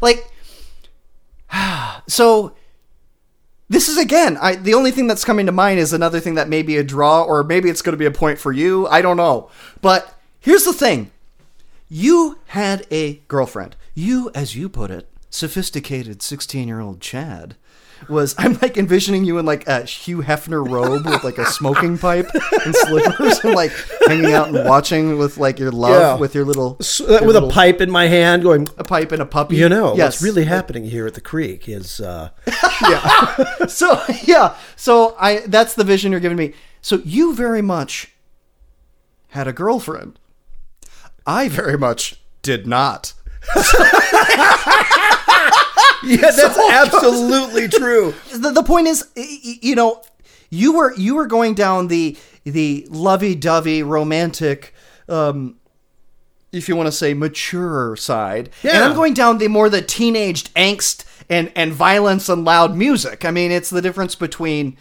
like 0.00 0.24
so 2.06 2.54
this 3.68 3.88
is 3.88 3.98
again 3.98 4.36
I, 4.40 4.56
the 4.56 4.74
only 4.74 4.90
thing 4.90 5.06
that's 5.06 5.24
coming 5.24 5.46
to 5.46 5.52
mind 5.52 5.78
is 5.78 5.92
another 5.92 6.20
thing 6.20 6.34
that 6.34 6.48
may 6.48 6.62
be 6.62 6.76
a 6.76 6.84
draw 6.84 7.22
or 7.22 7.44
maybe 7.44 7.68
it's 7.68 7.82
going 7.82 7.92
to 7.92 7.98
be 7.98 8.06
a 8.06 8.10
point 8.10 8.38
for 8.38 8.52
you. 8.52 8.86
I 8.88 9.02
don't 9.02 9.16
know. 9.16 9.50
But 9.80 10.18
here's 10.40 10.64
the 10.64 10.72
thing. 10.72 11.10
You 11.88 12.38
had 12.48 12.86
a 12.90 13.16
girlfriend. 13.28 13.76
You 13.94 14.30
as 14.34 14.54
you 14.54 14.68
put 14.68 14.90
it 14.90 15.08
sophisticated 15.30 16.22
16 16.22 16.68
year 16.68 16.80
old 16.80 17.00
chad 17.00 17.56
was 18.08 18.34
i'm 18.38 18.54
like 18.62 18.76
envisioning 18.76 19.24
you 19.24 19.38
in 19.38 19.46
like 19.46 19.66
a 19.66 19.82
hugh 19.84 20.18
hefner 20.22 20.66
robe 20.68 21.04
with 21.04 21.24
like 21.24 21.38
a 21.38 21.46
smoking 21.46 21.98
pipe 21.98 22.28
and 22.64 22.74
slippers 22.74 23.38
and 23.40 23.54
like 23.54 23.72
hanging 24.06 24.32
out 24.32 24.48
and 24.48 24.66
watching 24.68 25.18
with 25.18 25.36
like 25.38 25.58
your 25.58 25.70
love 25.70 25.90
Yeah. 26.00 26.14
with 26.16 26.34
your 26.34 26.44
little 26.44 26.78
your 27.00 27.24
with 27.26 27.36
a 27.36 27.48
pipe 27.48 27.80
in 27.80 27.90
my 27.90 28.06
hand, 28.06 28.42
going. 28.42 28.68
a 28.78 28.84
pipe 28.84 29.12
and 29.12 29.20
a 29.22 29.26
puppy. 29.26 29.56
You 29.56 29.68
know 29.68 29.94
yes. 29.96 30.14
what's 30.14 30.22
really 30.22 30.44
happening 30.44 30.84
here 30.84 31.06
at 31.06 31.14
the 31.14 31.20
creek 31.20 31.68
is 31.68 32.00
uh, 32.00 32.30
so 33.68 34.00
yeah. 34.24 34.56
So 34.76 35.16
i 35.18 35.38
that's 35.46 35.74
the 35.74 35.84
vision 35.84 36.12
you're 36.12 36.20
giving 36.20 36.38
me. 36.38 36.54
So 36.80 36.96
you 37.04 37.34
very 37.34 37.62
much 37.62 38.12
had 39.28 39.46
a 39.48 39.52
girlfriend. 39.52 40.18
I 41.26 41.48
very 41.48 41.76
much 41.76 42.20
did 42.42 42.66
not 42.66 43.12
yeah, 46.04 46.16
that's 46.30 46.58
absolutely 46.70 47.68
true. 47.80 48.14
the, 48.32 48.50
the 48.50 48.62
point 48.62 48.86
is 48.88 49.06
you 49.16 49.74
know 49.74 50.02
you 50.50 50.72
were 50.72 50.94
you 50.96 51.14
were 51.14 51.26
going 51.26 51.54
down 51.54 51.88
the 51.88 52.16
the 52.44 52.86
lovey-dovey 52.90 53.82
romantic 53.82 54.74
um 55.08 55.56
if 56.52 56.68
you 56.68 56.74
want 56.76 56.86
to 56.86 56.92
say 56.92 57.12
mature 57.14 57.94
side 57.96 58.48
and 58.62 58.78
i'm 58.84 58.94
going 58.94 59.12
down 59.12 59.36
the 59.38 59.48
more 59.48 59.68
the 59.68 59.82
teenaged 59.82 60.52
angst 60.54 61.04
and 61.28 61.52
and 61.54 61.72
violence 61.74 62.28
and 62.30 62.44
loud 62.44 62.74
music 62.74 63.24
i 63.26 63.30
mean 63.30 63.50
it's 63.50 63.68
the 63.68 63.82
difference 63.82 64.14
between 64.14 64.74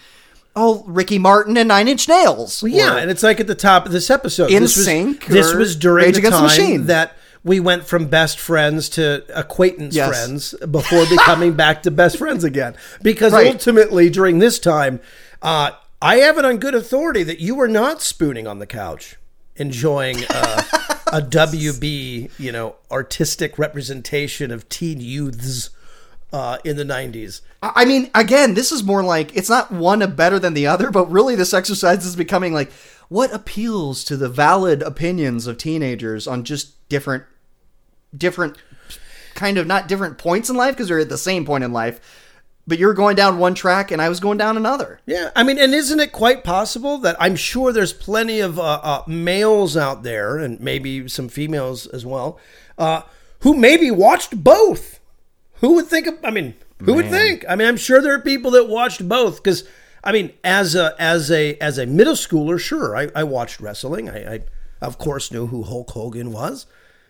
oh 0.56 0.84
ricky 0.88 1.20
martin 1.20 1.58
and 1.58 1.68
nine 1.68 1.88
inch 1.90 2.08
nails 2.08 2.64
Yeah, 2.64 2.96
or- 2.96 2.98
and 3.00 3.12
it's 3.12 3.24
like 3.24 3.42
at 3.42 3.48
the 3.48 3.56
top 3.56 3.86
of 3.86 3.92
this 3.92 4.10
episode. 4.10 4.50
In 4.52 4.62
this 4.64 4.78
was, 4.78 4.86
This 5.28 5.54
was 5.54 5.76
during 5.76 6.06
Rage 6.06 6.14
the 6.16 6.20
Against 6.20 6.42
the 6.42 6.48
time 6.48 6.58
Machine. 6.58 6.86
that 6.88 7.18
we 7.48 7.60
went 7.60 7.86
from 7.86 8.06
best 8.08 8.40
friends 8.40 8.90
to 8.90 9.24
acquaintance 9.34 9.96
Yes. 9.96 10.08
friends 10.10 10.54
before 10.70 11.06
becoming 11.10 11.54
back 11.54 11.82
to 11.84 11.92
best 11.92 12.18
friends 12.18 12.44
again. 12.44 12.76
Because 13.02 13.34
Right. 13.34 13.48
ultimately, 13.48 14.10
during 14.10 14.40
this 14.40 14.60
time, 14.60 15.00
uh, 15.42 15.72
I 16.02 16.18
have 16.18 16.38
it 16.38 16.46
on 16.46 16.58
good 16.58 16.76
authority 16.76 17.24
that 17.24 17.40
you 17.40 17.56
were 17.56 17.68
not 17.68 18.02
spooning 18.02 18.46
on 18.48 18.60
the 18.60 18.68
couch, 18.68 19.16
enjoying 19.56 20.18
uh, 20.30 20.62
a 21.12 21.22
WB, 21.22 22.30
you 22.38 22.52
know, 22.52 22.76
artistic 22.92 23.58
representation 23.58 24.52
of 24.52 24.68
teen 24.70 25.00
youths 25.00 25.70
uh, 26.34 26.58
in 26.66 26.76
the 26.76 26.84
'90s. 26.84 27.42
I 27.64 27.86
mean, 27.86 28.12
again, 28.14 28.54
this 28.54 28.72
is 28.72 28.84
more 28.84 29.02
like 29.02 29.36
it's 29.36 29.50
not 29.50 29.72
one 29.72 30.00
better 30.16 30.38
than 30.38 30.54
the 30.54 30.68
other, 30.68 30.92
but 30.92 31.10
really 31.10 31.36
this 31.36 31.54
exercise 31.54 32.06
is 32.06 32.16
becoming 32.16 32.54
like 32.54 32.72
what 33.10 33.34
appeals 33.34 34.04
to 34.04 34.18
the 34.18 34.30
valid 34.30 34.82
opinions 34.84 35.48
of 35.48 35.58
teenagers 35.58 36.28
on 36.28 36.44
just 36.44 36.88
different, 36.90 37.24
different 38.16 38.58
kind 39.36 39.58
of 39.58 39.68
not 39.68 39.88
different 39.88 40.18
points 40.18 40.50
in 40.50 40.56
life 40.56 40.74
because 40.74 40.88
they're 40.88 41.00
at 41.00 41.10
the 41.10 41.18
same 41.18 41.46
point 41.46 41.64
in 41.64 41.72
life, 41.72 42.00
but 42.66 42.78
you're 42.80 42.94
going 42.94 43.16
down 43.16 43.38
one 43.38 43.54
track 43.54 43.92
and 43.92 44.02
I 44.02 44.10
was 44.10 44.20
going 44.20 44.38
down 44.38 44.58
another. 44.58 45.00
Yeah, 45.06 45.32
I 45.36 45.44
mean, 45.44 45.58
and 45.58 45.74
isn't 45.74 46.00
it 46.00 46.12
quite 46.12 46.44
possible 46.44 46.98
that 47.00 47.16
I'm 47.20 47.36
sure 47.36 47.72
there's 47.72 47.94
plenty 47.94 48.40
of 48.40 48.60
uh, 48.60 48.80
uh, 48.84 49.04
males 49.08 49.78
out 49.78 50.04
there, 50.04 50.38
and 50.38 50.60
maybe 50.60 51.08
some 51.08 51.30
females 51.30 51.88
as 51.88 52.06
well, 52.06 52.40
uh, 52.78 53.04
who 53.42 53.54
maybe 53.54 53.90
watched 53.92 54.44
both. 54.44 55.00
Who 55.62 55.74
would 55.76 55.88
think? 55.88 56.08
Of, 56.08 56.16
I 56.24 56.30
mean, 56.30 56.56
who 56.80 56.96
would 56.96 57.10
think? 57.10 57.46
I 57.50 57.56
mean, 57.56 57.68
I'm 57.68 57.78
sure 57.78 58.02
there 58.02 58.14
are 58.14 58.22
people 58.22 58.52
that 58.52 58.68
watched 58.68 59.08
both 59.08 59.42
because, 59.42 59.68
I 60.04 60.12
mean, 60.12 60.34
as 60.44 60.76
a 60.76 60.96
as 61.00 61.32
a 61.32 61.56
as 61.58 61.78
a 61.78 61.86
middle 61.86 62.14
schooler, 62.14 62.60
sure, 62.60 62.96
I, 62.96 63.10
I 63.16 63.24
watched 63.24 63.60
wrestling. 63.60 64.10
I, 64.10 64.36
I 64.36 64.40
of 64.82 64.98
course 64.98 65.32
knew 65.32 65.48
who 65.48 65.64
Hulk 65.64 65.90
Hogan 65.92 66.32
was, 66.32 66.68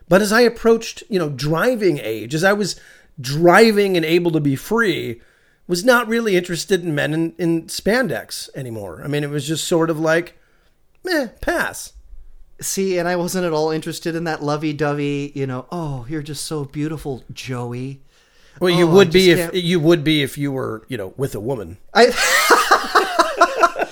but 0.09 0.21
as 0.21 0.31
I 0.31 0.41
approached, 0.41 1.03
you 1.09 1.19
know, 1.19 1.29
driving 1.29 1.99
age, 2.01 2.33
as 2.35 2.43
I 2.43 2.53
was 2.53 2.79
driving 3.19 3.97
and 3.97 4.05
able 4.05 4.31
to 4.31 4.39
be 4.39 4.55
free, 4.55 5.21
was 5.67 5.83
not 5.83 6.07
really 6.07 6.37
interested 6.37 6.83
in 6.83 6.95
men 6.95 7.13
in, 7.13 7.33
in 7.37 7.63
spandex 7.63 8.49
anymore. 8.55 9.01
I 9.03 9.07
mean, 9.07 9.23
it 9.23 9.29
was 9.29 9.47
just 9.47 9.67
sort 9.67 9.89
of 9.89 9.99
like, 9.99 10.37
meh, 11.03 11.27
pass. 11.41 11.93
See, 12.61 12.97
and 12.97 13.07
I 13.07 13.15
wasn't 13.15 13.45
at 13.45 13.53
all 13.53 13.69
interested 13.71 14.15
in 14.15 14.23
that 14.23 14.41
lovey-dovey, 14.41 15.33
you 15.35 15.45
know, 15.45 15.65
oh, 15.71 16.05
you're 16.09 16.23
just 16.23 16.45
so 16.45 16.65
beautiful, 16.65 17.23
Joey. 17.33 18.01
Well, 18.59 18.73
you 18.73 18.87
Oh, 18.87 18.93
would 18.95 19.11
be 19.11 19.29
if 19.29 19.37
can't- 19.37 19.53
you 19.53 19.79
would 19.79 20.03
be 20.03 20.23
if 20.23 20.37
you 20.37 20.51
were, 20.51 20.83
you 20.87 20.97
know, 20.97 21.13
with 21.17 21.35
a 21.35 21.39
woman. 21.39 21.77
I 21.93 22.09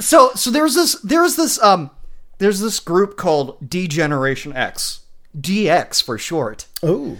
so 0.00 0.30
so 0.34 0.50
there's 0.50 0.74
this 0.74 0.94
there's 1.02 1.36
this 1.36 1.60
um 1.62 1.90
there's 2.38 2.60
this 2.60 2.80
group 2.80 3.16
called 3.16 3.68
Degeneration 3.68 4.54
X, 4.54 5.00
DX 5.38 6.02
for 6.02 6.18
short. 6.18 6.66
Oh, 6.82 7.18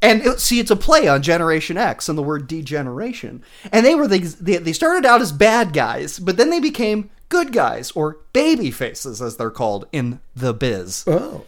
And 0.00 0.22
it, 0.22 0.40
see, 0.40 0.60
it's 0.60 0.70
a 0.70 0.76
play 0.76 1.08
on 1.08 1.22
Generation 1.22 1.76
X 1.76 2.08
and 2.08 2.16
the 2.16 2.22
word 2.22 2.46
degeneration. 2.46 3.42
And 3.72 3.84
they 3.84 3.94
were 3.94 4.06
the, 4.06 4.18
they, 4.18 4.56
they 4.58 4.72
started 4.72 5.06
out 5.06 5.20
as 5.20 5.32
bad 5.32 5.72
guys, 5.72 6.18
but 6.18 6.36
then 6.36 6.50
they 6.50 6.60
became 6.60 7.10
good 7.28 7.52
guys 7.52 7.90
or 7.92 8.18
baby 8.32 8.70
faces 8.70 9.20
as 9.20 9.36
they're 9.36 9.50
called 9.50 9.86
in 9.92 10.20
the 10.36 10.54
biz. 10.54 11.04
Oh. 11.06 11.44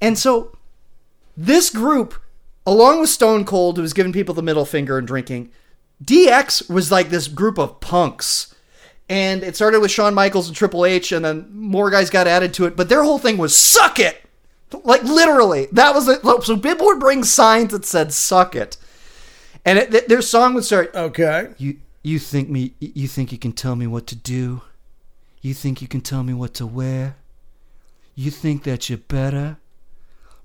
And 0.00 0.18
so 0.18 0.56
this 1.36 1.70
group, 1.70 2.14
along 2.66 3.00
with 3.00 3.10
Stone 3.10 3.44
Cold, 3.44 3.76
who 3.76 3.82
was 3.82 3.92
giving 3.92 4.12
people 4.12 4.34
the 4.34 4.42
middle 4.42 4.66
finger 4.66 4.98
and 4.98 5.06
drinking, 5.06 5.50
DX 6.04 6.68
was 6.68 6.90
like 6.90 7.08
this 7.08 7.28
group 7.28 7.58
of 7.58 7.80
punks. 7.80 8.54
And 9.08 9.44
it 9.44 9.54
started 9.54 9.80
with 9.80 9.92
Shawn 9.92 10.14
Michaels 10.14 10.48
and 10.48 10.56
Triple 10.56 10.84
H, 10.84 11.12
and 11.12 11.24
then 11.24 11.48
more 11.52 11.90
guys 11.90 12.10
got 12.10 12.26
added 12.26 12.52
to 12.54 12.66
it. 12.66 12.76
But 12.76 12.88
their 12.88 13.04
whole 13.04 13.20
thing 13.20 13.38
was 13.38 13.56
suck 13.56 14.00
it. 14.00 14.20
Like 14.84 15.02
literally, 15.04 15.68
that 15.72 15.94
was 15.94 16.08
it. 16.08 16.22
So 16.44 16.56
people 16.56 16.86
would 16.86 17.00
bring 17.00 17.24
signs 17.24 17.72
that 17.72 17.84
said 17.84 18.12
"suck 18.12 18.56
it," 18.56 18.76
and 19.64 19.78
it, 19.78 19.90
th- 19.90 20.06
their 20.06 20.22
song 20.22 20.54
would 20.54 20.64
start. 20.64 20.94
Okay. 20.94 21.50
You 21.58 21.78
you 22.02 22.18
think 22.18 22.48
me? 22.48 22.74
You 22.80 23.06
think 23.06 23.30
you 23.32 23.38
can 23.38 23.52
tell 23.52 23.76
me 23.76 23.86
what 23.86 24.06
to 24.08 24.16
do? 24.16 24.62
You 25.40 25.54
think 25.54 25.80
you 25.80 25.88
can 25.88 26.00
tell 26.00 26.24
me 26.24 26.34
what 26.34 26.54
to 26.54 26.66
wear? 26.66 27.16
You 28.16 28.30
think 28.30 28.64
that 28.64 28.88
you're 28.88 28.98
better? 28.98 29.58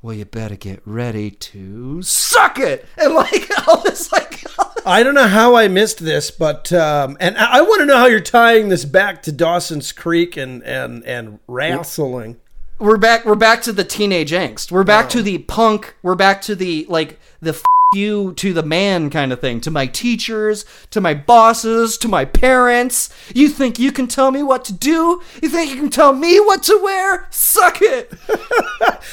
Well, 0.01 0.15
you 0.15 0.25
better 0.25 0.55
get 0.55 0.81
ready 0.85 1.31
to 1.31 2.01
suck 2.01 2.59
it. 2.59 2.85
And 2.97 3.13
like 3.13 3.49
all 3.67 3.81
this, 3.81 4.11
like 4.11 4.43
I 4.85 5.03
don't 5.03 5.13
know 5.13 5.27
how 5.27 5.55
I 5.55 5.67
missed 5.67 5.99
this, 5.99 6.31
but 6.31 6.71
um, 6.73 7.17
and 7.19 7.37
I, 7.37 7.59
I 7.59 7.61
want 7.61 7.81
to 7.81 7.85
know 7.85 7.97
how 7.97 8.07
you're 8.07 8.19
tying 8.19 8.69
this 8.69 8.85
back 8.85 9.23
to 9.23 9.31
Dawson's 9.31 9.91
Creek 9.91 10.37
and 10.37 10.63
and 10.63 11.03
and 11.05 11.39
wrestling. 11.47 12.37
We're 12.81 12.97
back. 12.97 13.25
We're 13.25 13.35
back 13.35 13.61
to 13.63 13.71
the 13.71 13.83
teenage 13.83 14.31
angst. 14.31 14.71
We're 14.71 14.83
back 14.83 15.09
to 15.09 15.19
oh. 15.19 15.21
the 15.21 15.37
punk. 15.37 15.95
We're 16.01 16.15
back 16.15 16.41
to 16.43 16.55
the 16.55 16.85
like 16.89 17.19
the 17.41 17.51
f- 17.51 17.63
you 17.93 18.33
to 18.33 18.53
the 18.53 18.63
man 18.63 19.09
kind 19.09 19.31
of 19.31 19.39
thing. 19.39 19.61
To 19.61 19.71
my 19.71 19.85
teachers, 19.85 20.65
to 20.91 20.99
my 20.99 21.13
bosses, 21.13 21.97
to 21.99 22.07
my 22.07 22.25
parents. 22.25 23.13
You 23.35 23.49
think 23.49 23.77
you 23.77 23.91
can 23.91 24.07
tell 24.07 24.31
me 24.31 24.41
what 24.43 24.65
to 24.65 24.73
do? 24.73 25.21
You 25.43 25.49
think 25.49 25.69
you 25.69 25.75
can 25.77 25.89
tell 25.89 26.13
me 26.13 26.39
what 26.39 26.63
to 26.63 26.79
wear? 26.81 27.27
Suck 27.29 27.79
it. 27.81 28.11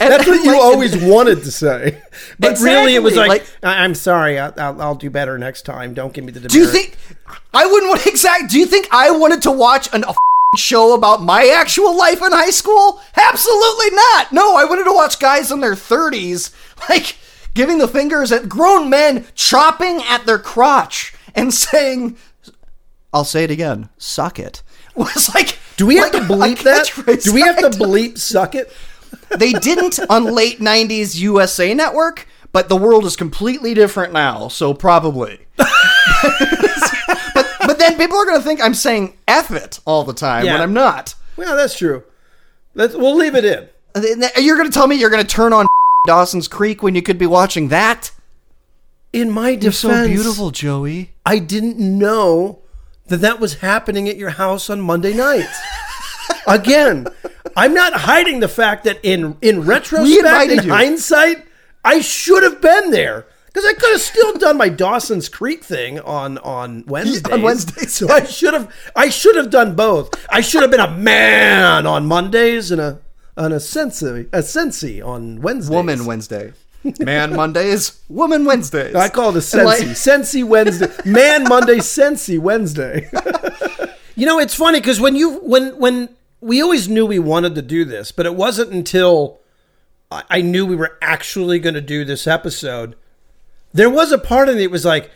And- 0.00 0.12
That's 0.12 0.26
what 0.26 0.44
you 0.44 0.52
like, 0.52 0.61
always 0.61 0.96
wanted 1.02 1.42
to 1.42 1.50
say, 1.50 2.00
but 2.38 2.59
really 2.61 2.94
it 2.94 3.02
was 3.02 3.16
like, 3.16 3.28
like- 3.28 3.46
I- 3.62 3.83
"I'm 3.83 3.94
sorry, 3.94 4.38
I- 4.38 4.50
I'll, 4.50 4.81
I'll 4.81 4.94
do 4.94 5.11
better 5.11 5.37
next 5.38 5.62
time. 5.62 5.92
Don't 5.92 6.12
give 6.12 6.24
me 6.24 6.31
the." 6.31 6.40
Do 6.40 6.57
you 6.59 6.66
think 6.66 6.96
I 7.52 7.66
wouldn't 7.66 7.90
want 7.90 8.07
exact? 8.07 8.50
Do 8.50 8.59
you 8.59 8.66
think 8.66 8.88
I 8.92 9.11
wanted 9.11 9.42
to 9.42 9.50
watch 9.50 9.92
an, 9.92 10.04
a 10.04 10.14
show 10.57 10.95
about 10.95 11.23
my 11.23 11.47
actual 11.55 11.97
life 11.97 12.23
in 12.23 12.33
high 12.33 12.51
school? 12.51 13.01
Absolutely 13.17 13.91
not. 13.91 14.33
No, 14.33 14.57
I 14.57 14.65
wanted 14.65 14.85
to 14.85 14.95
watch 14.95 15.19
guys 15.19 15.53
in 15.53 15.61
their 15.61 15.77
thirties 15.77 16.51
like 16.89 17.17
giving 17.55 17.79
the 17.79 17.89
fingers 17.89 18.33
at 18.33 18.49
grown 18.49 18.89
men 18.89 19.27
chopping 19.35 20.03
at 20.05 20.25
their 20.27 20.39
crotch 20.39 21.15
and 21.35 21.53
saying, 21.55 22.17
"I'll 23.13 23.25
say 23.25 23.45
it 23.45 23.51
again, 23.51 23.91
suck 23.99 24.39
it." 24.39 24.63
Was 24.97 25.33
like, 25.35 25.59
Do 25.77 25.87
we 25.87 25.97
have 25.97 26.13
like 26.13 26.27
to 26.27 26.29
bleep 26.29 26.63
that? 26.65 27.21
Do 27.23 27.33
we 27.33 27.43
have 27.43 27.59
to 27.59 27.71
bleep 27.71 28.19
"suck 28.19 28.55
it"? 28.55 28.73
They 29.37 29.53
didn't 29.53 30.01
on 30.11 30.25
late 30.25 30.61
'90s 30.61 31.17
USA 31.21 31.73
Network, 31.75 32.27
but 32.53 32.69
the 32.69 32.77
world 32.77 33.05
is 33.05 33.17
completely 33.17 33.75
different 33.75 34.13
now, 34.13 34.49
so 34.49 34.75
probably. 34.75 35.47
Then 37.88 37.98
people 37.98 38.16
are 38.18 38.24
going 38.24 38.38
to 38.38 38.44
think 38.44 38.61
I'm 38.61 38.74
saying 38.74 39.16
"f 39.27 39.51
it" 39.51 39.81
all 39.85 40.05
the 40.05 40.12
time 40.14 40.44
Yeah. 40.44 40.55
when 40.55 40.62
I'm 40.62 40.72
not. 40.72 41.14
Yeah, 41.37 41.55
that's 41.55 41.77
true. 41.77 42.03
Let's 42.74 42.94
we'll 42.94 43.16
leave 43.16 43.35
it 43.35 43.44
in. 43.44 43.68
You're 44.42 44.57
going 44.57 44.68
to 44.70 44.74
tell 44.74 44.87
me 44.87 44.96
you're 44.96 45.11
going 45.11 45.22
to 45.24 45.29
turn 45.29 45.53
on 45.53 45.66
Dawson's 46.07 46.48
Creek 46.48 46.83
when 46.83 46.94
you 46.94 47.03
could 47.03 47.18
be 47.18 47.27
watching 47.27 47.68
that? 47.68 48.11
In 49.12 49.31
my 49.31 49.55
defense, 49.55 49.83
You're 49.83 49.94
so 49.94 50.07
beautiful, 50.07 50.51
Joey. 50.51 51.12
I 51.24 51.38
didn't 51.38 51.79
know 51.79 52.59
that 53.07 53.18
that 53.18 53.40
was 53.40 53.55
happening 53.55 54.07
at 54.09 54.16
your 54.16 54.31
house 54.31 54.68
on 54.68 54.81
Monday 54.83 55.14
night. 55.14 55.48
Again, 56.46 57.07
I'm 57.57 57.72
not 57.74 57.92
hiding 57.94 58.40
the 58.40 58.48
fact 58.48 58.85
that 58.85 58.98
in 59.03 59.37
in 59.40 59.62
retrospect, 59.62 60.51
in 60.53 60.64
you. 60.64 60.70
hindsight, 60.70 61.44
I 61.85 62.01
should 62.01 62.42
have 62.42 62.61
been 62.61 62.90
there 62.90 63.27
because 63.49 63.65
I 63.65 63.73
could 63.75 63.91
have 63.93 64.01
still 64.01 64.33
done 64.39 64.57
my 64.57 64.69
Dawson's 64.69 65.29
Creek 65.29 65.65
thing 65.65 65.99
on 66.01 66.39
on 66.39 66.85
Wednesdays. 66.87 67.33
on 67.33 67.43
Wednesdays, 67.43 67.93
so 67.95 68.09
I 68.13 68.25
should 68.25 68.55
have 68.55 68.73
I 68.95 69.09
should 69.09 69.37
have 69.37 69.51
done 69.51 69.75
both. 69.75 70.11
I 70.31 70.41
should 70.41 70.63
have 70.63 70.71
been 70.71 70.81
a 70.81 70.91
man 70.91 71.87
on 71.87 72.07
Mondays 72.07 72.71
and 72.71 72.81
a 72.81 73.01
and 73.37 73.53
a 73.55 73.61
sensi 73.61 74.27
a 74.33 74.43
sensi 74.43 75.03
on 75.03 75.41
Wednesdays. 75.43 75.75
Woman 75.75 76.07
Wednesday. 76.07 76.53
Man 77.01 77.35
Mondays, 77.35 78.01
Woman 78.09 78.45
Wednesdays. 78.45 78.95
I 78.95 79.09
call 79.09 79.31
it 79.31 79.33
a 79.33 79.35
And 79.39 79.45
Sensi. 79.45 79.65
like- 79.87 79.97
Sensi 79.97 80.43
Wednesday. 80.45 80.89
Man 81.05 81.43
Monday, 81.45 81.81
Sensi 81.81 82.39
Wednesday. 82.39 83.11
you 84.15 84.25
know, 84.25 84.39
it's 84.39 84.55
funny 84.55 84.79
because 84.81 85.01
when 85.01 85.17
you 85.17 85.39
when 85.41 85.77
when 85.79 86.09
we 86.41 86.63
always 86.63 86.89
knew 86.89 87.05
we 87.05 87.19
wanted 87.19 87.57
to 87.57 87.63
do 87.63 87.85
this, 87.85 88.13
but 88.13 88.27
it 88.27 88.35
wasn't 88.37 88.73
until 88.73 89.41
I, 90.11 90.23
I 90.31 90.41
knew 90.41 90.65
we 90.67 90.77
were 90.77 90.97
actually 91.03 91.59
going 91.59 91.75
to 91.75 91.81
do 91.81 92.05
this 92.05 92.27
episode. 92.29 92.95
There 93.79 93.88
was 93.88 94.11
a 94.11 94.19
part 94.19 94.49
of 94.49 94.57
me 94.57 94.62
that 94.62 94.73
was 94.73 94.85
like, 94.85 95.09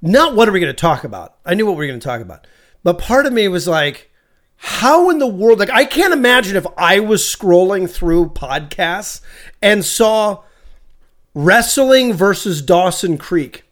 not 0.00 0.34
what 0.34 0.48
are 0.48 0.52
we 0.52 0.60
going 0.60 0.74
to 0.74 0.80
talk 0.80 1.04
about? 1.04 1.34
I 1.44 1.52
knew 1.52 1.66
what 1.66 1.72
we 1.72 1.84
were 1.84 1.86
going 1.86 2.00
to 2.00 2.08
talk 2.08 2.22
about, 2.22 2.46
but 2.82 2.98
part 2.98 3.26
of 3.26 3.32
me 3.34 3.46
was 3.46 3.68
like, 3.68 4.10
how 4.56 5.10
in 5.10 5.18
the 5.18 5.26
world? 5.26 5.58
Like, 5.58 5.68
I 5.68 5.84
can't 5.84 6.14
imagine 6.14 6.56
if 6.56 6.66
I 6.78 7.00
was 7.00 7.20
scrolling 7.20 7.90
through 7.90 8.30
podcasts 8.30 9.20
and 9.60 9.84
saw 9.84 10.44
wrestling 11.34 12.14
versus 12.14 12.62
Dawson 12.62 13.18
Creek. 13.18 13.64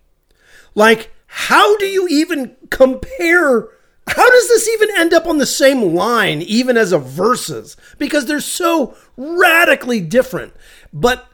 Like, 0.75 1.11
how 1.27 1.79
do 1.79 1.87
you 1.87 2.07
even 2.09 2.55
compare? 2.69 3.67
How 4.09 4.31
does 4.31 4.49
this 4.49 4.69
even 4.69 4.91
end 4.99 5.15
up 5.15 5.27
on 5.27 5.39
the 5.39 5.47
same 5.47 5.95
line, 5.95 6.43
even 6.43 6.77
as 6.77 6.93
a 6.93 6.99
versus? 6.99 7.79
Because 7.97 8.27
they're 8.27 8.41
so 8.41 8.95
radically 9.17 10.03
different. 10.03 10.53
But 10.93 11.27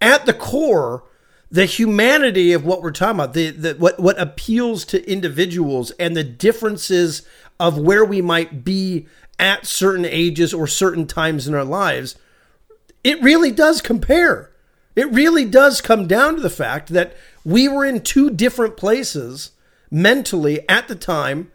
at 0.00 0.26
the 0.26 0.34
core, 0.34 1.04
the 1.50 1.66
humanity 1.66 2.52
of 2.52 2.64
what 2.64 2.82
we're 2.82 2.92
talking 2.92 3.16
about, 3.16 3.34
the, 3.34 3.50
the 3.50 3.74
what 3.74 3.98
what 3.98 4.20
appeals 4.20 4.84
to 4.86 5.10
individuals 5.10 5.90
and 5.92 6.16
the 6.16 6.24
differences 6.24 7.22
of 7.58 7.78
where 7.78 8.04
we 8.04 8.22
might 8.22 8.64
be 8.64 9.06
at 9.38 9.66
certain 9.66 10.04
ages 10.04 10.54
or 10.54 10.66
certain 10.66 11.06
times 11.06 11.48
in 11.48 11.54
our 11.54 11.64
lives, 11.64 12.16
it 13.02 13.20
really 13.22 13.50
does 13.50 13.80
compare. 13.80 14.50
It 14.94 15.10
really 15.10 15.44
does 15.44 15.80
come 15.80 16.06
down 16.06 16.36
to 16.36 16.42
the 16.42 16.50
fact 16.50 16.90
that 16.90 17.16
we 17.44 17.68
were 17.68 17.84
in 17.84 18.02
two 18.02 18.30
different 18.30 18.76
places 18.76 19.52
mentally 19.90 20.68
at 20.68 20.88
the 20.88 20.94
time 20.94 21.50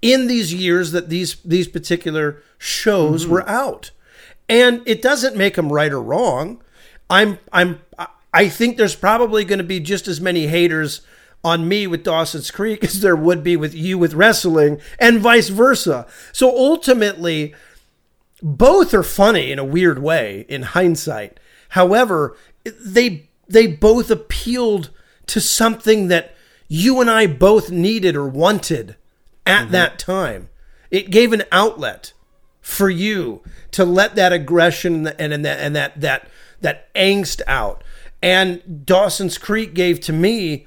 in 0.00 0.26
these 0.26 0.52
years 0.52 0.92
that 0.92 1.08
these 1.08 1.36
these 1.42 1.68
particular 1.68 2.42
shows 2.58 3.24
mm-hmm. 3.24 3.32
were 3.32 3.48
out. 3.48 3.90
And 4.48 4.82
it 4.86 5.00
doesn't 5.00 5.36
make 5.36 5.54
them 5.54 5.72
right 5.72 5.92
or 5.92 6.02
wrong. 6.02 6.62
I'm 7.08 7.38
I'm 7.52 7.80
I 8.32 8.48
think 8.48 8.76
there's 8.76 8.94
probably 8.94 9.44
going 9.44 9.58
to 9.58 9.64
be 9.64 9.80
just 9.80 10.08
as 10.08 10.20
many 10.20 10.46
haters 10.46 11.02
on 11.44 11.68
me 11.68 11.86
with 11.86 12.04
Dawson's 12.04 12.50
Creek 12.50 12.84
as 12.84 13.00
there 13.00 13.16
would 13.16 13.42
be 13.42 13.56
with 13.56 13.74
you 13.74 13.98
with 13.98 14.14
wrestling 14.14 14.80
and 14.98 15.20
vice 15.20 15.48
versa. 15.48 16.06
So 16.32 16.56
ultimately 16.56 17.54
both 18.42 18.92
are 18.92 19.02
funny 19.02 19.52
in 19.52 19.58
a 19.58 19.64
weird 19.64 20.00
way 20.00 20.46
in 20.48 20.62
hindsight. 20.62 21.38
However, 21.70 22.36
they 22.64 23.28
they 23.48 23.66
both 23.66 24.10
appealed 24.10 24.90
to 25.26 25.40
something 25.40 26.08
that 26.08 26.34
you 26.68 27.00
and 27.00 27.10
I 27.10 27.26
both 27.26 27.70
needed 27.70 28.16
or 28.16 28.26
wanted 28.26 28.96
at 29.46 29.64
mm-hmm. 29.64 29.72
that 29.72 29.98
time. 29.98 30.48
It 30.90 31.10
gave 31.10 31.32
an 31.32 31.44
outlet 31.52 32.12
for 32.60 32.88
you 32.88 33.42
to 33.72 33.84
let 33.84 34.14
that 34.14 34.32
aggression 34.32 35.06
and, 35.06 35.32
and 35.32 35.44
that 35.44 35.58
and 35.60 35.76
that 35.76 36.00
that 36.00 36.28
that 36.60 36.92
angst 36.94 37.42
out. 37.46 37.82
And 38.22 38.86
Dawson's 38.86 39.36
Creek 39.38 39.74
gave 39.74 40.00
to 40.00 40.12
me 40.12 40.66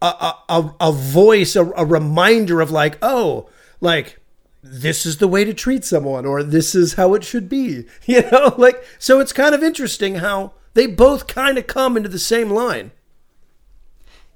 a 0.00 0.06
a, 0.48 0.74
a, 0.80 0.92
voice, 0.92 1.56
a, 1.56 1.64
a 1.72 1.84
reminder 1.84 2.60
of 2.60 2.70
like, 2.70 2.98
oh, 3.02 3.48
like 3.80 4.20
this 4.62 5.04
is 5.04 5.18
the 5.18 5.28
way 5.28 5.44
to 5.44 5.52
treat 5.52 5.84
someone 5.84 6.24
or 6.24 6.42
this 6.42 6.74
is 6.74 6.94
how 6.94 7.12
it 7.14 7.22
should 7.22 7.48
be 7.50 7.84
you 8.06 8.22
know? 8.30 8.54
Like 8.56 8.82
so 8.98 9.20
it's 9.20 9.32
kind 9.32 9.54
of 9.54 9.62
interesting 9.62 10.16
how 10.16 10.52
they 10.74 10.86
both 10.86 11.26
kind 11.26 11.58
of 11.58 11.66
come 11.66 11.96
into 11.96 12.08
the 12.08 12.18
same 12.18 12.50
line. 12.50 12.90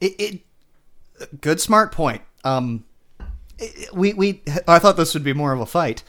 It, 0.00 0.14
it 0.20 1.40
good 1.40 1.60
smart 1.60 1.92
point. 1.92 2.22
Um 2.44 2.84
it- 3.58 3.92
we 3.94 4.12
we 4.14 4.42
i 4.68 4.78
thought 4.78 4.96
this 4.96 5.14
would 5.14 5.24
be 5.24 5.32
more 5.32 5.52
of 5.52 5.60
a 5.60 5.66
fight. 5.66 6.02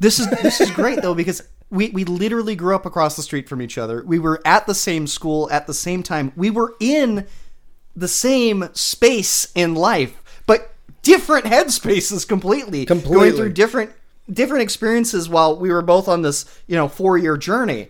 This 0.00 0.18
is 0.18 0.28
this 0.42 0.60
is 0.60 0.70
great 0.70 1.00
though 1.02 1.14
because 1.14 1.42
we 1.70 1.90
we 1.90 2.04
literally 2.04 2.56
grew 2.56 2.74
up 2.74 2.86
across 2.86 3.16
the 3.16 3.22
street 3.22 3.48
from 3.48 3.62
each 3.62 3.78
other. 3.78 4.02
We 4.04 4.18
were 4.18 4.40
at 4.44 4.66
the 4.66 4.74
same 4.74 5.06
school 5.06 5.48
at 5.50 5.66
the 5.66 5.74
same 5.74 6.02
time. 6.02 6.32
We 6.36 6.50
were 6.50 6.74
in 6.80 7.26
the 7.96 8.08
same 8.08 8.68
space 8.72 9.50
in 9.54 9.74
life 9.74 10.20
but 10.46 10.74
different 11.02 11.44
headspaces 11.46 12.26
completely. 12.26 12.84
Completely. 12.84 13.14
going 13.14 13.32
through 13.32 13.52
different 13.52 13.92
different 14.30 14.62
experiences 14.62 15.28
while 15.28 15.56
we 15.56 15.70
were 15.70 15.82
both 15.82 16.08
on 16.08 16.22
this 16.22 16.44
you 16.66 16.76
know 16.76 16.88
four 16.88 17.16
year 17.16 17.36
journey. 17.36 17.88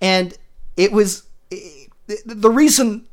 And 0.00 0.36
it 0.76 0.92
was 0.92 1.24
the 1.50 1.88
the 2.26 2.50
reason 2.50 3.06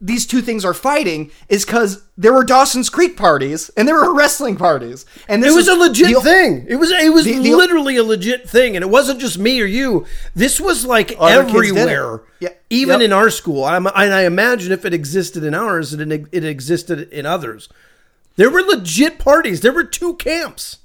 these 0.00 0.26
two 0.26 0.40
things 0.42 0.64
are 0.64 0.74
fighting 0.74 1.30
is 1.48 1.64
because 1.64 2.02
there 2.16 2.32
were 2.32 2.44
Dawson's 2.44 2.88
Creek 2.88 3.16
parties 3.16 3.68
and 3.76 3.88
there 3.88 3.96
were 3.96 4.14
wrestling 4.16 4.56
parties, 4.56 5.04
and 5.28 5.42
this 5.42 5.52
It 5.52 5.56
was 5.56 5.68
a 5.68 5.74
legit 5.74 6.14
the- 6.14 6.20
thing. 6.20 6.66
It 6.68 6.76
was 6.76 6.90
it 6.90 7.12
was 7.12 7.24
the- 7.24 7.38
the- 7.38 7.54
literally 7.54 7.96
a 7.96 8.04
legit 8.04 8.48
thing, 8.48 8.76
and 8.76 8.82
it 8.84 8.88
wasn't 8.88 9.20
just 9.20 9.38
me 9.38 9.60
or 9.60 9.64
you. 9.66 10.06
This 10.34 10.60
was 10.60 10.84
like 10.84 11.14
Other 11.18 11.44
kids 11.44 11.52
did 11.72 11.76
it. 11.76 11.80
everywhere, 11.88 12.22
Yeah. 12.40 12.50
even 12.70 13.00
Yep. 13.00 13.06
in 13.06 13.12
our 13.12 13.30
school. 13.30 13.64
I'm, 13.64 13.86
and 13.86 14.14
I 14.14 14.22
imagine 14.22 14.70
if 14.72 14.84
it 14.84 14.94
existed 14.94 15.42
in 15.42 15.54
ours, 15.54 15.92
it 15.92 16.00
it 16.32 16.44
existed 16.44 17.08
in 17.10 17.26
others. 17.26 17.68
There 18.36 18.50
were 18.50 18.62
legit 18.62 19.18
parties. 19.18 19.62
There 19.62 19.72
were 19.72 19.82
two 19.84 20.14
camps. 20.14 20.78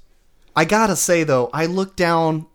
I 0.56 0.64
gotta 0.64 0.96
say 0.96 1.24
though, 1.24 1.50
I 1.52 1.66
looked 1.66 1.96
down. 1.96 2.46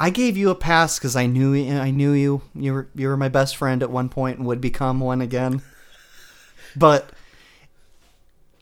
I 0.00 0.10
gave 0.10 0.36
you 0.36 0.50
a 0.50 0.54
pass 0.54 0.98
because 0.98 1.16
I 1.16 1.26
knew 1.26 1.54
I 1.54 1.90
knew 1.90 2.12
you. 2.12 2.42
You 2.54 2.72
were 2.72 2.88
you 2.94 3.08
were 3.08 3.16
my 3.16 3.28
best 3.28 3.56
friend 3.56 3.82
at 3.82 3.90
one 3.90 4.08
point 4.08 4.38
and 4.38 4.46
would 4.46 4.60
become 4.60 5.00
one 5.00 5.20
again. 5.20 5.62
But 6.76 7.10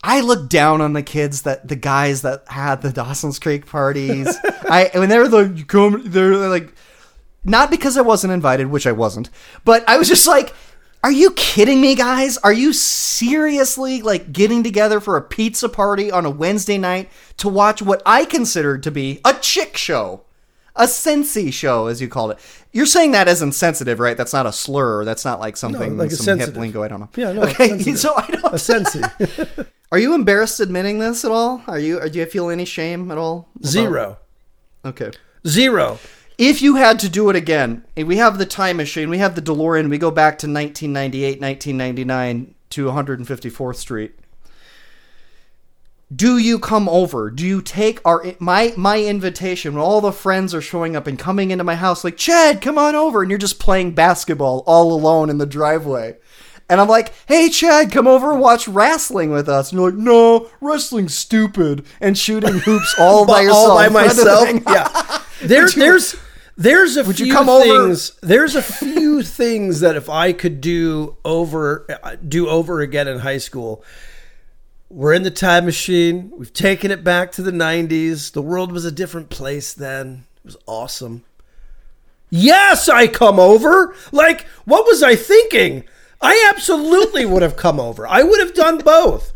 I 0.03 0.21
looked 0.21 0.49
down 0.49 0.81
on 0.81 0.93
the 0.93 1.03
kids 1.03 1.43
that 1.43 1.67
the 1.67 1.75
guys 1.75 2.23
that 2.23 2.43
had 2.47 2.81
the 2.81 2.91
Dawson's 2.91 3.39
Creek 3.39 3.65
parties. 3.65 4.35
I 4.63 4.89
when 4.93 5.09
they 5.09 5.19
were 5.19 5.29
like 5.29 5.57
you 5.57 5.65
come, 5.65 6.01
they're 6.05 6.35
like 6.49 6.73
not 7.43 7.69
because 7.69 7.97
I 7.97 8.01
wasn't 8.01 8.33
invited, 8.33 8.67
which 8.67 8.87
I 8.87 8.91
wasn't, 8.91 9.29
but 9.63 9.87
I 9.87 9.97
was 9.97 10.07
just 10.07 10.27
like, 10.27 10.53
are 11.03 11.11
you 11.11 11.31
kidding 11.31 11.79
me, 11.79 11.95
guys? 11.95 12.37
Are 12.39 12.53
you 12.53 12.73
seriously 12.73 14.01
like 14.01 14.33
getting 14.33 14.63
together 14.63 14.99
for 14.99 15.17
a 15.17 15.21
pizza 15.21 15.69
party 15.69 16.11
on 16.11 16.25
a 16.25 16.29
Wednesday 16.29 16.77
night 16.77 17.11
to 17.37 17.47
watch 17.47 17.81
what 17.81 18.01
I 18.05 18.25
considered 18.25 18.83
to 18.83 18.91
be 18.91 19.21
a 19.23 19.33
chick 19.35 19.77
show? 19.77 20.23
A 20.77 20.87
sensei 20.87 21.49
show, 21.51 21.87
as 21.87 22.01
you 22.01 22.07
called 22.07 22.31
it. 22.31 22.39
You're 22.71 22.85
saying 22.85 23.11
that 23.11 23.27
as 23.27 23.41
insensitive, 23.41 23.99
right? 23.99 24.15
That's 24.15 24.33
not 24.33 24.45
a 24.45 24.51
slur. 24.51 25.03
That's 25.05 25.25
not 25.25 25.39
like 25.39 25.57
something, 25.57 25.97
like 25.97 26.11
some 26.11 26.37
hip 26.39 26.55
lingo. 26.55 26.83
I 26.83 26.87
don't 26.87 26.99
know. 26.99 27.09
Yeah, 27.15 27.31
no, 27.31 27.41
Okay, 27.43 27.77
so 27.95 28.13
I 28.15 28.27
don't. 28.27 28.53
A 28.53 28.59
sensi. 28.59 29.01
Are 29.91 29.97
you 29.99 30.13
embarrassed 30.13 30.59
admitting 30.59 30.99
this 30.99 31.23
at 31.25 31.31
all? 31.31 31.63
Are 31.67 31.79
you? 31.79 31.99
Or 31.99 32.09
do 32.09 32.19
you 32.19 32.25
feel 32.25 32.49
any 32.49 32.65
shame 32.65 33.09
at 33.11 33.17
all? 33.17 33.49
about- 33.55 33.67
Zero. 33.69 34.17
Okay. 34.85 35.11
Zero. 35.47 35.97
If 36.37 36.61
you 36.61 36.75
had 36.75 36.99
to 36.99 37.09
do 37.09 37.29
it 37.31 37.35
again, 37.35 37.83
we 37.95 38.17
have 38.17 38.37
the 38.37 38.45
time 38.45 38.77
machine, 38.77 39.09
we 39.09 39.17
have 39.17 39.33
the 39.33 39.41
DeLorean, 39.41 39.89
we 39.89 39.97
go 39.97 40.11
back 40.11 40.37
to 40.39 40.45
1998, 40.47 41.41
1999 41.41 42.53
to 42.69 42.85
154th 42.85 43.75
Street. 43.77 44.13
Do 46.15 46.37
you 46.37 46.57
come 46.57 46.87
over? 46.87 47.29
Do 47.29 47.45
you 47.45 47.61
take 47.61 47.99
our 48.05 48.23
my 48.39 48.73
my 48.77 49.03
invitation 49.03 49.73
when 49.73 49.83
all 49.83 49.99
the 49.99 50.13
friends 50.13 50.55
are 50.55 50.61
showing 50.61 50.95
up 50.95 51.05
and 51.05 51.19
coming 51.19 51.51
into 51.51 51.65
my 51.65 51.75
house 51.75 52.03
like, 52.05 52.15
"Chad, 52.15 52.61
come 52.61 52.77
on 52.77 52.95
over." 52.95 53.21
And 53.21 53.29
you're 53.29 53.37
just 53.37 53.59
playing 53.59 53.91
basketball 53.91 54.63
all 54.65 54.93
alone 54.93 55.29
in 55.29 55.37
the 55.37 55.45
driveway. 55.45 56.15
And 56.69 56.79
I'm 56.79 56.87
like, 56.87 57.11
"Hey 57.27 57.49
Chad, 57.49 57.91
come 57.91 58.07
over 58.07 58.31
and 58.31 58.39
watch 58.39 58.69
wrestling 58.69 59.31
with 59.31 59.49
us." 59.49 59.71
And 59.71 59.81
you're 59.81 59.91
like, 59.91 59.99
"No, 59.99 60.49
wrestling's 60.61 61.13
stupid." 61.13 61.85
And 61.99 62.17
shooting 62.17 62.59
hoops 62.59 62.95
all 62.99 63.25
by 63.25 63.41
yourself. 63.41 63.57
all 63.69 63.75
by 63.75 63.87
in 63.87 63.91
front 63.91 64.09
of 64.11 64.15
the 64.17 64.23
myself. 64.23 64.63
yeah. 64.65 65.21
There, 65.47 65.67
you- 65.67 65.73
there's 65.73 66.15
there's 66.55 66.95
a 66.97 67.03
Would 67.03 67.19
you 67.19 67.25
few 67.25 67.33
come 67.33 67.49
over- 67.49 67.63
things. 67.87 68.13
There's 68.21 68.55
a 68.55 68.61
few 68.63 69.21
things 69.23 69.81
that 69.81 69.95
if 69.97 70.09
I 70.09 70.31
could 70.33 70.61
do 70.61 71.17
over 71.25 71.85
uh, 72.01 72.15
do 72.25 72.47
over 72.47 72.79
again 72.79 73.09
in 73.09 73.19
high 73.19 73.37
school. 73.39 73.83
We're 74.89 75.13
in 75.13 75.23
the 75.23 75.31
time 75.31 75.65
machine. 75.65 76.31
We've 76.37 76.53
taken 76.53 76.91
it 76.91 77.03
back 77.03 77.31
to 77.33 77.41
the 77.41 77.51
90s. 77.51 78.31
The 78.31 78.41
world 78.41 78.71
was 78.71 78.85
a 78.85 78.91
different 78.91 79.29
place 79.29 79.73
then. 79.73 80.25
It 80.37 80.45
was 80.45 80.57
awesome. 80.65 81.25
Yes, 82.29 82.87
I 82.87 83.07
come 83.07 83.39
over. 83.39 83.93
Like, 84.11 84.47
what 84.63 84.85
was 84.85 85.03
I 85.03 85.15
thinking? 85.15 85.83
I 86.21 86.49
absolutely 86.49 87.25
would 87.25 87.41
have 87.41 87.57
come 87.57 87.79
over. 87.79 88.07
I 88.07 88.23
would 88.23 88.39
have 88.39 88.53
done 88.53 88.77
both. 88.79 89.33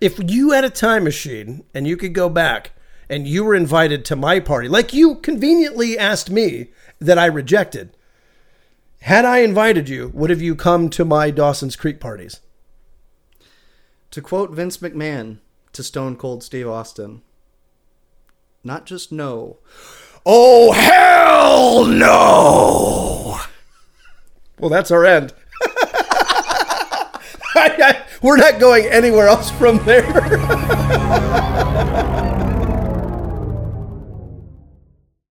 If 0.00 0.18
you 0.30 0.52
had 0.52 0.64
a 0.64 0.70
time 0.70 1.04
machine 1.04 1.64
and 1.74 1.86
you 1.86 1.96
could 1.96 2.14
go 2.14 2.28
back 2.28 2.72
and 3.10 3.28
you 3.28 3.44
were 3.44 3.54
invited 3.54 4.04
to 4.06 4.16
my 4.16 4.40
party, 4.40 4.68
like 4.68 4.94
you 4.94 5.16
conveniently 5.16 5.98
asked 5.98 6.30
me 6.30 6.68
that 6.98 7.18
I 7.18 7.26
rejected, 7.26 7.94
had 9.02 9.24
I 9.24 9.38
invited 9.38 9.88
you, 9.88 10.10
would 10.14 10.30
have 10.30 10.42
you 10.42 10.54
come 10.56 10.88
to 10.90 11.04
my 11.04 11.30
Dawson's 11.30 11.76
Creek 11.76 12.00
parties? 12.00 12.40
To 14.12 14.22
quote 14.22 14.52
Vince 14.52 14.78
McMahon 14.78 15.38
to 15.72 15.82
Stone 15.82 16.16
Cold 16.16 16.42
Steve 16.42 16.68
Austin, 16.68 17.20
not 18.64 18.86
just 18.86 19.12
no. 19.12 19.58
Oh, 20.24 20.72
hell 20.72 21.84
no! 21.84 23.38
Well, 24.58 24.70
that's 24.70 24.90
our 24.90 25.04
end. 25.04 25.34
We're 28.22 28.36
not 28.36 28.58
going 28.58 28.86
anywhere 28.86 29.28
else 29.28 29.50
from 29.50 29.84
there. 29.84 30.04